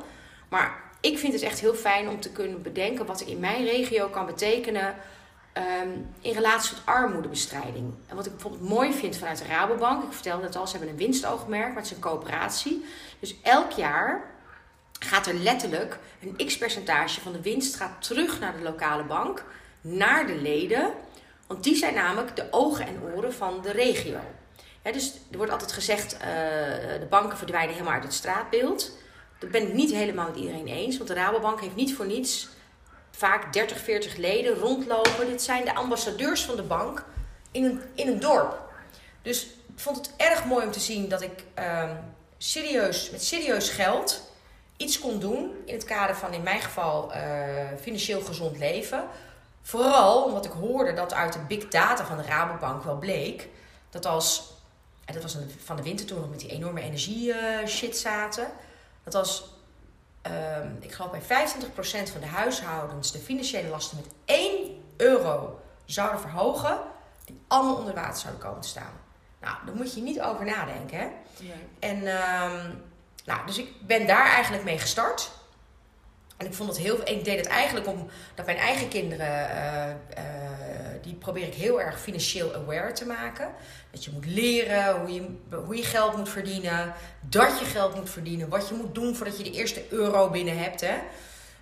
[0.49, 3.65] Maar ik vind het echt heel fijn om te kunnen bedenken wat ik in mijn
[3.65, 4.95] regio kan betekenen
[5.53, 5.89] ehm,
[6.21, 7.93] in relatie tot armoedebestrijding.
[8.07, 10.89] En wat ik bijvoorbeeld mooi vind vanuit de Rabobank, ik vertelde het al, ze hebben
[10.89, 12.85] een winstoogmerk, maar het is een coöperatie.
[13.19, 14.31] Dus elk jaar
[14.99, 19.43] gaat er letterlijk een x-percentage van de winst gaat terug naar de lokale bank,
[19.81, 20.93] naar de leden.
[21.47, 24.19] Want die zijn namelijk de ogen en oren van de regio.
[24.91, 26.19] Dus er wordt altijd gezegd, eh,
[26.99, 28.91] de banken verdwijnen helemaal uit het straatbeeld.
[29.39, 30.97] Dat ben ik niet helemaal met iedereen eens.
[30.97, 32.49] Want de Rabobank heeft niet voor niets
[33.11, 35.27] vaak 30, 40 leden rondlopen.
[35.27, 37.05] Dit zijn de ambassadeurs van de bank
[37.51, 38.61] in een, in een dorp.
[39.21, 41.95] Dus ik vond het erg mooi om te zien dat ik ehm,
[42.37, 44.31] serieus, met serieus geld
[44.77, 45.51] iets kon doen.
[45.65, 47.21] In het kader van in mijn geval eh,
[47.81, 49.03] financieel gezond leven.
[49.61, 53.49] Vooral omdat ik hoorde dat uit de big data van de Rabobank wel bleek.
[53.89, 54.52] Dat als,
[55.05, 58.47] en dat was van de winter toen we met die enorme energie eh, shit zaten.
[59.03, 59.45] Dat als,
[60.21, 66.19] ehm, ik geloof bij 25% van de huishoudens de financiële lasten met 1 euro zouden
[66.19, 66.79] verhogen.
[67.25, 68.93] Die allemaal onder water zouden komen te staan.
[69.41, 71.07] Nou, daar moet je niet over nadenken hè.
[71.79, 72.69] En ehm,
[73.25, 75.31] nou, dus ik ben daar eigenlijk mee gestart.
[76.45, 76.99] Ik vond het heel.
[77.05, 79.49] Ik deed het eigenlijk omdat mijn eigen kinderen.
[79.49, 79.95] eh, eh,
[81.01, 83.49] die probeer ik heel erg financieel aware te maken.
[83.91, 85.35] Dat je moet leren hoe je,
[85.65, 86.93] hoe je geld moet verdienen.
[87.21, 88.49] Dat je geld moet verdienen.
[88.49, 90.81] Wat je moet doen voordat je de eerste euro binnen hebt.
[90.81, 90.95] Hè.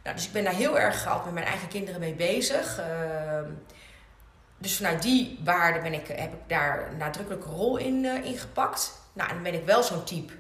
[0.04, 2.80] Nou, dus ik ben daar heel erg altijd met mijn eigen kinderen mee bezig.
[2.80, 3.50] Ehm,
[4.58, 8.38] dus vanuit die waarde ben ik, heb ik daar een nadrukkelijke rol in, eh, in
[8.38, 8.92] gepakt.
[9.14, 10.34] Nou, en dan ben ik wel zo'n type.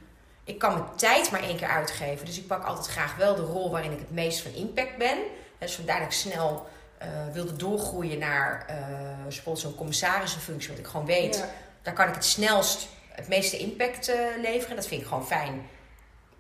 [0.44, 2.26] Ik kan mijn tijd maar één keer uitgeven.
[2.26, 5.18] Dus ik pak altijd graag wel de rol waarin ik het meest van impact ben.
[5.58, 6.68] Dus vandaar dat ik snel
[6.98, 8.76] eh, wilde doorgroeien naar eh,
[9.24, 10.68] bijvoorbeeld zo'n commissarissenfunctie.
[10.68, 11.50] Want ik gewoon weet, Ja.
[11.82, 14.70] daar kan ik het snelst het meeste impact eh, leveren.
[14.70, 15.70] En dat vind ik gewoon fijn.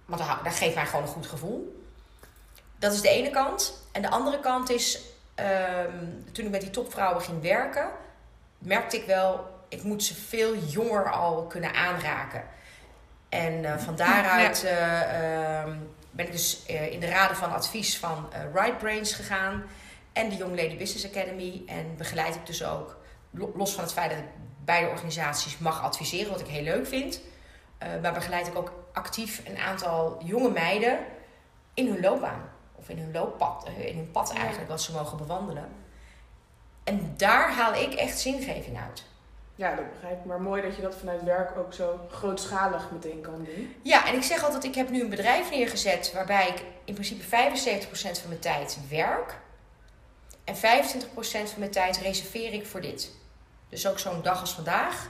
[0.05, 1.83] Want dat, dat geeft mij gewoon een goed gevoel.
[2.79, 3.81] Dat is de ene kant.
[3.91, 4.99] En de andere kant is,
[5.35, 7.89] ehm, toen ik met die topvrouwen ging werken,
[8.57, 12.43] merkte ik wel, ik moet ze veel jonger al kunnen aanraken.
[13.31, 15.77] En eh, van daaruit eh, ehm,
[16.11, 19.63] ben ik dus eh, in de raden van advies van Right Brains gegaan
[20.13, 21.63] en de Young Lady Business Academy.
[21.67, 22.97] En begeleid ik dus ook,
[23.29, 24.25] lo- los van het feit dat ik
[24.65, 27.21] beide organisaties mag adviseren, wat ik heel leuk vind.
[28.01, 30.99] maar begeleid ik ook actief een aantal jonge meiden
[31.73, 32.49] in hun loopbaan.
[32.75, 35.69] Of in hun looppad, in hun pad eigenlijk, wat ze mogen bewandelen.
[36.83, 39.03] En daar haal ik echt zingeving uit.
[39.61, 40.25] Ja, dat begrijp ik.
[40.25, 43.75] Maar mooi dat je dat vanuit werk ook zo grootschalig meteen kan doen.
[43.81, 47.23] Ja, en ik zeg altijd, ik heb nu een bedrijf neergezet waarbij ik in principe
[47.23, 47.27] 75%
[48.19, 49.35] van mijn tijd werk.
[50.43, 50.59] En 25%
[51.21, 53.11] van mijn tijd reserveer ik voor dit.
[53.69, 55.09] Dus ook zo'n dag als vandaag.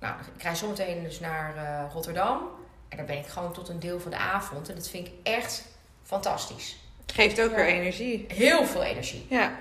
[0.00, 2.48] Nou, ik rij zometeen dus naar eh, Rotterdam.
[2.88, 4.68] En daar ben ik gewoon tot een deel van de avond.
[4.68, 5.64] En dat vind ik echt
[6.02, 6.76] fantastisch.
[7.06, 7.56] Het geeft ook Ja.
[7.56, 8.24] weer energie.
[8.28, 9.26] Heel veel energie.
[9.30, 9.52] Ja.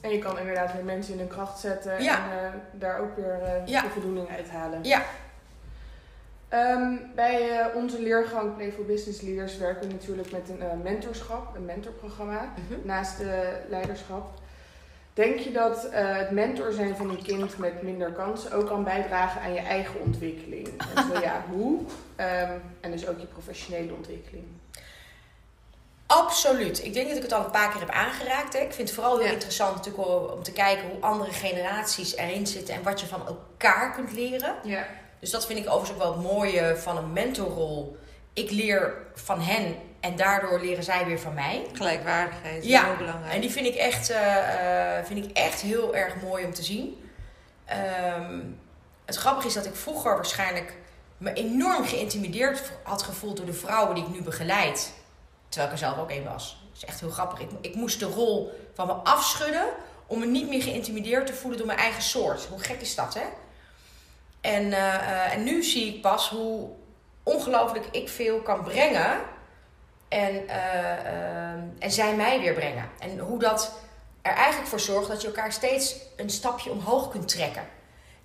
[0.00, 2.16] En je kan inderdaad weer mensen in hun kracht zetten Ja.
[2.32, 3.82] en eh, daar ook weer eh, Ja.
[3.82, 4.84] de voldoening uithalen.
[4.84, 5.02] Ja.
[6.48, 11.64] Ehm, bij eh, onze leergang Playful Business Leaders werken we natuurlijk met een mentorschap, een
[11.64, 12.86] mentorprogramma, Mhm.
[12.86, 14.40] naast de leiderschap.
[15.14, 19.40] Denk je dat het mentor zijn van een kind met minder kansen ook kan bijdragen
[19.40, 20.68] aan je eigen ontwikkeling?
[20.94, 21.80] En zo ja, hoe?
[22.16, 24.44] Ehm, en dus ook je professionele ontwikkeling.
[26.08, 26.84] Absoluut.
[26.84, 28.52] Ik denk dat ik het al een paar keer heb aangeraakt.
[28.52, 28.58] Hè.
[28.58, 29.32] Ik vind het vooral heel Ja.
[29.32, 33.92] interessant natuurlijk om- te kijken hoe andere generaties erin zitten en wat je van elkaar
[33.92, 34.54] kunt leren.
[34.62, 34.86] Ja.
[35.20, 37.96] Dus dat vind ik overigens ook wel het mooie van een mentorrol.
[38.32, 41.66] Ik leer van hen en daardoor leren zij weer van mij.
[41.72, 43.34] Gelijkwaardigheid is Ja, heel belangrijk.
[43.34, 46.62] En die vind ik echt, eh, eh, vind ik echt heel erg mooi om te
[46.62, 47.10] zien.
[47.64, 48.40] Ehm,
[49.04, 50.76] het grappige is dat ik vroeger waarschijnlijk
[51.18, 54.92] me enorm geïntimideerd had gevoeld door de vrouwen die ik nu begeleid.
[55.48, 56.58] Terwijl ik er zelf ook een was.
[56.68, 57.40] Dat is echt heel grappig.
[57.40, 59.66] Ik, ik moest de rol van me afschudden
[60.06, 62.44] om me niet meer geïntimideerd te voelen door mijn eigen soort.
[62.44, 63.24] Hoe gek is dat, hè?
[64.40, 66.68] En, eh, eh, en nu zie ik pas hoe
[67.22, 69.20] ongelooflijk ik veel kan brengen.
[70.08, 72.90] En, eh, en zij mij weer brengen.
[72.98, 73.72] En hoe dat
[74.22, 77.64] er eigenlijk voor zorgt dat je elkaar steeds een stapje omhoog kunt trekken.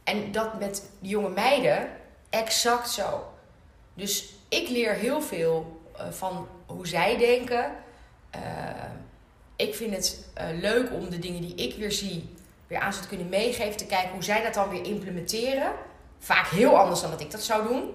[0.04, 1.90] En dat met jonge meiden
[2.30, 3.24] exact zo.
[3.94, 7.72] Dus ik leer heel veel van hoe zij denken.
[8.30, 8.42] Eh,
[9.56, 12.30] ik vind het eh, leuk om de dingen die ik weer zie,
[12.68, 13.78] weer aan ze te kunnen meegeven.
[13.78, 15.72] Te kijken hoe zij dat dan weer implementeren.
[16.20, 17.92] Vaak heel anders dan dat ik dat zou doen.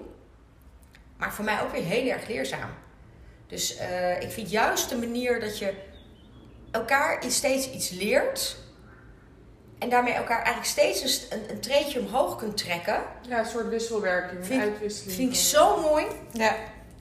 [1.17, 2.69] Maar voor mij ook weer heel erg leerzaam.
[3.47, 5.73] Dus eh, ik vind juist de manier dat je
[6.71, 8.57] elkaar steeds iets leert.
[9.79, 13.01] En daarmee elkaar eigenlijk steeds een, een, omhoog kunt trekken.
[13.27, 15.15] ja, een soort wisselwerking, Vind- uitwisseling.
[15.15, 16.05] Vind ik zo mooi.
[16.31, 16.55] Ja.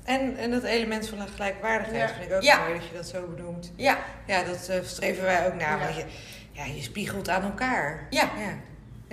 [0.08, 2.14] En, en dat element van gelijkwaardigheid Ja.
[2.16, 2.58] vind ik ook Ja.
[2.58, 3.72] mooi dat je dat zo benoemt.
[3.76, 5.78] Ja, Ja, dat eh, streven wij ook naar.
[5.78, 5.84] Ja.
[5.84, 6.04] Want je,
[6.52, 8.06] ja, je spiegelt aan elkaar.
[8.10, 8.30] ja.
[8.38, 8.54] Ja,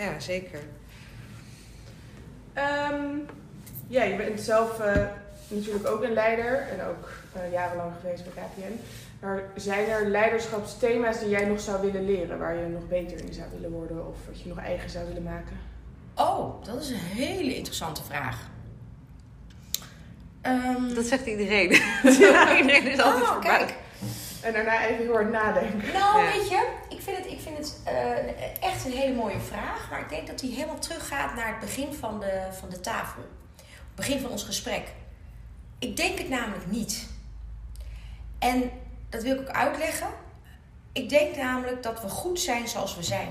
[0.04, 0.60] ja zeker.
[2.54, 3.06] Ehm,
[3.88, 5.04] ja, je bent zelf eh,
[5.48, 8.80] natuurlijk ook een leider en ook eh, jarenlang geweest bij KPN.
[9.20, 13.34] Maar zijn er leiderschapsthema's die jij nog zou willen leren, waar je nog beter in
[13.34, 15.58] zou willen worden of wat je nog eigen zou willen maken?
[16.16, 18.50] Oh, dat is een hele interessante vraag.
[20.46, 21.70] Ehm, Dat zegt iedereen.
[22.20, 23.74] ja, iedereen is altijd oh, kijk.
[24.41, 25.93] En daarna even heel hard nadenken.
[25.93, 26.32] Nou, Ja.
[26.32, 29.88] weet je, ik vind het, ik vind het eh, echt een hele mooie vraag.
[29.89, 33.22] Maar ik denk dat die helemaal teruggaat naar het begin van de, van de tafel.
[33.58, 34.88] Het begin van ons gesprek.
[35.80, 37.08] Ik denk het namelijk niet.
[38.39, 38.72] En
[39.10, 40.08] dat wil ik ook uitleggen.
[40.91, 43.30] Ik denk namelijk dat we goed zijn zoals we zijn.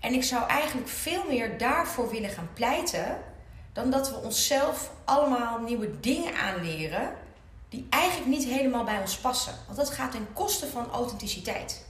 [0.00, 3.18] En ik zou eigenlijk veel meer daarvoor willen gaan pleiten.
[3.78, 7.14] Dan dat we onszelf allemaal nieuwe dingen aanleren
[7.68, 9.54] die eigenlijk niet helemaal bij ons passen.
[9.66, 11.86] Want dat gaat ten koste van authenticiteit.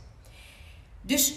[1.01, 1.33] Dus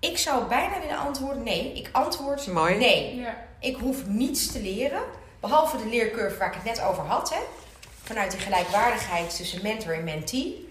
[0.00, 1.72] ik zou bijna willen antwoorden nee.
[1.72, 2.76] Ik antwoord Mooi.
[2.76, 3.16] nee.
[3.16, 3.36] Ja.
[3.60, 5.02] Ik hoef niets te leren.
[5.40, 7.30] Behalve de leercurve waar ik het net over had.
[7.30, 7.40] Hè?
[8.02, 10.68] Vanuit die gelijkwaardigheid tussen mentor en mentee.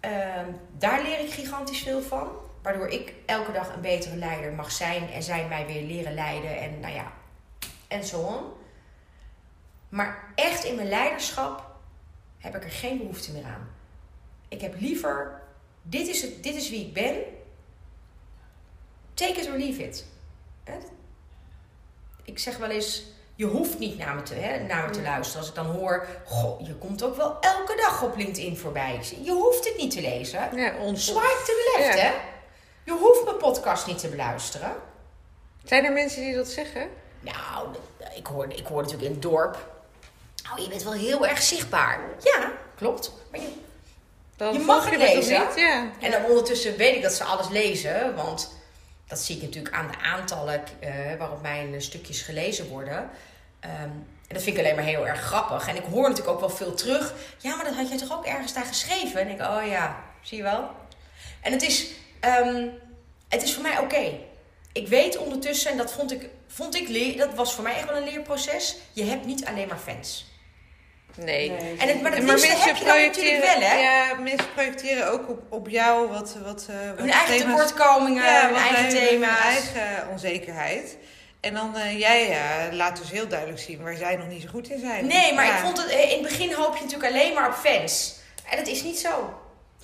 [0.00, 0.46] Ehm,
[0.78, 2.28] daar leer ik gigantisch veel van.
[2.62, 5.10] Waardoor ik elke dag een betere leider mag zijn.
[5.10, 6.60] En zij mij weer leren leiden.
[6.60, 7.12] En nou ja,
[7.90, 8.44] en zo on.
[9.88, 11.66] Maar echt in mijn leiderschap
[12.38, 13.68] heb ik er geen behoefte meer aan.
[14.48, 15.40] Ik heb liever,
[15.82, 17.14] dit is, het, dit is wie ik ben.
[19.14, 20.04] Take it or leave it.
[22.24, 25.40] Ik zeg wel eens, je hoeft niet naar me, te, hè, naar me te luisteren.
[25.40, 29.00] Als ik dan hoor, goh, je komt ook wel elke dag op LinkedIn voorbij.
[29.22, 30.56] Je hoeft het niet te lezen.
[30.56, 31.04] Ja, ons...
[31.04, 32.04] Swipe to the left, Ja.
[32.04, 32.12] hè.
[32.84, 34.74] Je hoeft mijn podcast niet te beluisteren.
[35.64, 36.88] Zijn er mensen die dat zeggen?
[37.20, 37.68] Nou,
[38.14, 39.68] ik hoor, ik hoor natuurlijk in het dorp.
[40.52, 42.00] Oh, je bent wel heel erg zichtbaar.
[42.22, 43.12] Ja, klopt.
[43.30, 43.48] Maar je,
[44.36, 45.40] Dan Je mag het lezen.
[45.40, 45.56] Niet?
[45.56, 45.90] Ja.
[46.00, 48.14] En dan ondertussen weet ik dat ze alles lezen.
[48.14, 48.52] Want
[49.06, 53.10] dat zie ik natuurlijk aan de aantallen eh, waarop mijn stukjes gelezen worden.
[53.60, 53.72] Ehm,
[54.28, 55.68] En dat vind ik alleen maar heel erg grappig.
[55.68, 57.14] En ik hoor natuurlijk ook wel veel terug.
[57.38, 59.20] Ja, maar dat had jij toch ook ergens daar geschreven?
[59.20, 60.70] En ik, oh ja, zie je wel.
[61.40, 61.86] En het is,
[62.20, 62.68] ehm,
[63.28, 64.18] het is voor mij oké.
[64.72, 67.86] Ik weet ondertussen, en dat vond ik, vond ik leer, dat was voor mij echt
[67.88, 68.76] wel een leerproces.
[68.92, 70.28] Je hebt niet alleen maar fans.
[71.14, 71.50] Nee.
[71.50, 73.74] Nee, En het, maar dat maar mensen heb je dan natuurlijk projecteren, wel, hè?
[73.80, 78.22] ja, mensen projecteren ook op, op jou wat, wat, eh, wat hun eigen thema's- tekortkomingen,
[78.24, 79.38] Ja, hun wat eigen hun- thema's.
[79.38, 80.96] Hun eigen onzekerheid.
[81.40, 84.48] En dan eh, jij eh, laat dus heel duidelijk zien waar zij nog niet zo
[84.48, 85.06] goed in zijn.
[85.06, 85.56] Nee, maar Ja.
[85.56, 88.14] ik vond het, eh, in het begin hoop je natuurlijk alleen maar op fans.
[88.50, 89.34] En dat is niet zo.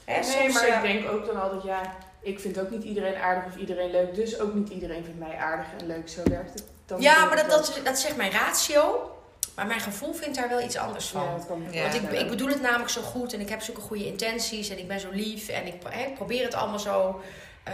[0.04, 1.96] Hè, Nee, soms, maar eh, ik denk ook dan altijd, ja,
[2.27, 4.14] ik vind ook niet iedereen aardig of iedereen leuk.
[4.14, 6.09] Dus ook niet iedereen vindt mij aardig en leuk.
[6.09, 6.64] Zo werkt het.
[6.87, 9.11] Dan Ja, maar dat, dat, dat zegt mijn ratio.
[9.55, 11.22] Maar mijn gevoel vindt daar wel iets anders van.
[11.22, 11.83] Ja, dat kan me Ja.
[11.83, 14.79] Want ik, ik bedoel het namelijk zo goed en ik heb zulke goede intenties en
[14.79, 15.74] ik ben zo lief en ik,
[16.14, 17.20] probeer het allemaal zo
[17.64, 17.72] eh,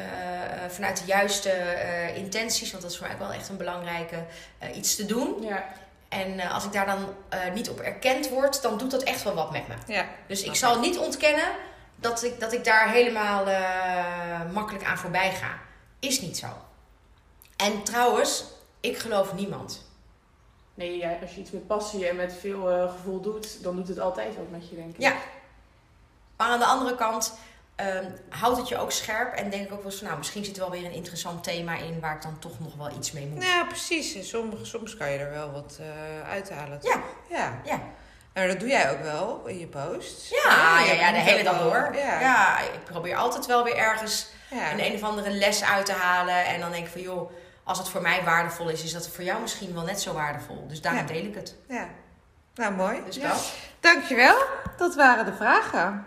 [0.69, 4.25] vanuit de juiste eh, intenties, want dat is voor mij ook wel echt een belangrijke
[4.59, 5.37] eh, iets te doen.
[5.43, 5.65] Ja,
[6.09, 9.23] En eh, als ik daar dan eh, niet op erkend word, dan doet dat echt
[9.23, 9.75] wel wat met me.
[9.87, 10.07] Ja.
[10.27, 11.49] Dus ik zal niet ontkennen
[12.03, 15.59] dat ik, dat ik daar helemaal eh, makkelijk aan voorbij ga.
[15.99, 16.47] Is niet zo.
[17.57, 18.45] En trouwens,
[18.81, 19.91] ik geloof niemand.
[20.75, 23.89] nee, ja, als je iets met passie en met veel eh, gevoel doet, dan doet
[23.89, 25.01] het altijd wat met je, denk ik.
[25.01, 25.15] Ja.
[26.37, 27.39] Maar aan de andere kant
[27.77, 29.35] ehm, houdt het je ook scherp.
[29.35, 31.45] En denk ik ook wel eens van, nou, misschien zit er wel weer een interessant
[31.45, 33.45] thema in waar ik dan toch nog wel iets mee moet.
[33.45, 34.15] Ja, precies.
[34.15, 36.79] En Sommige, soms kan je er wel wat eh uithalen.
[36.83, 36.93] Ja.
[36.93, 37.03] toch?
[37.29, 37.61] Ja.
[37.65, 37.81] Ja.
[38.35, 40.29] Nou, dat doe jij ook wel in je posts.
[40.29, 41.91] Ja, ja, ja, de hele dag door.
[41.95, 42.21] Ja.
[42.21, 42.59] Ja.
[42.61, 44.73] ik probeer altijd wel weer ergens Ja.
[44.73, 46.45] een een of andere les uit te halen.
[46.45, 47.31] En dan denk ik van, joh,
[47.65, 50.67] als het voor mij waardevol is, is dat voor jou misschien wel net zo waardevol.
[50.69, 51.57] Dus daarom deel ik het.
[51.69, 51.89] ja.
[52.55, 53.03] Nou, mooi.
[53.05, 53.37] Dus wel.
[53.81, 54.37] Dankjewel.
[54.77, 56.07] Dat waren de vragen.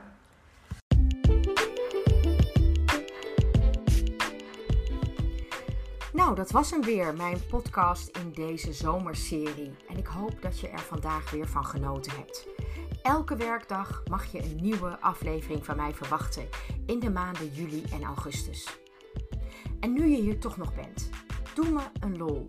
[6.16, 9.76] Nou, dat was hem weer, mijn podcast in deze zomerserie.
[9.88, 12.47] En ik hoop dat je er vandaag weer van genoten hebt.
[13.01, 16.47] Elke werkdag mag je een nieuwe aflevering van mij verwachten
[16.86, 18.80] in de maanden juli en augustus.
[19.80, 21.09] En nu je hier toch nog bent,
[21.53, 22.45] doe me een lol.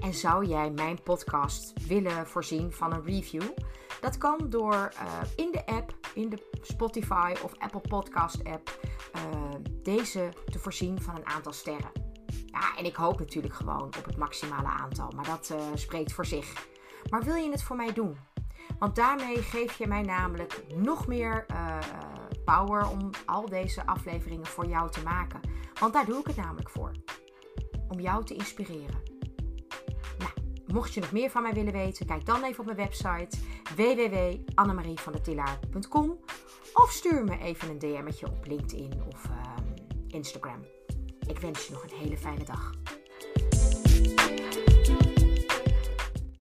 [0.00, 3.50] En zou jij mijn podcast willen voorzien van een review?
[4.00, 8.80] Dat kan door eh, in de app, in de Spotify of Apple Podcast app,
[9.12, 9.22] eh,
[9.82, 12.09] deze te voorzien van een aantal sterren.
[12.52, 16.26] Ja, en ik hoop natuurlijk gewoon op het maximale aantal, maar dat eh, spreekt voor
[16.26, 16.68] zich.
[17.10, 18.16] Maar wil je het voor mij doen?
[18.78, 21.78] Want daarmee geef je mij namelijk nog meer eh,
[22.44, 25.40] power om al deze afleveringen voor jou te maken.
[25.80, 26.92] Want daar doe ik het namelijk voor.
[27.88, 29.02] Om jou te inspireren.
[30.18, 30.30] Nou,
[30.66, 33.38] mocht je nog meer van mij willen weten, kijk dan even op mijn website
[33.76, 36.18] www.annemarievandetillaar.com
[36.74, 39.64] of stuur me even een DM'tje op LinkedIn of ehm,
[40.08, 40.60] Instagram.
[41.30, 42.72] Ik wens je nog een hele fijne dag.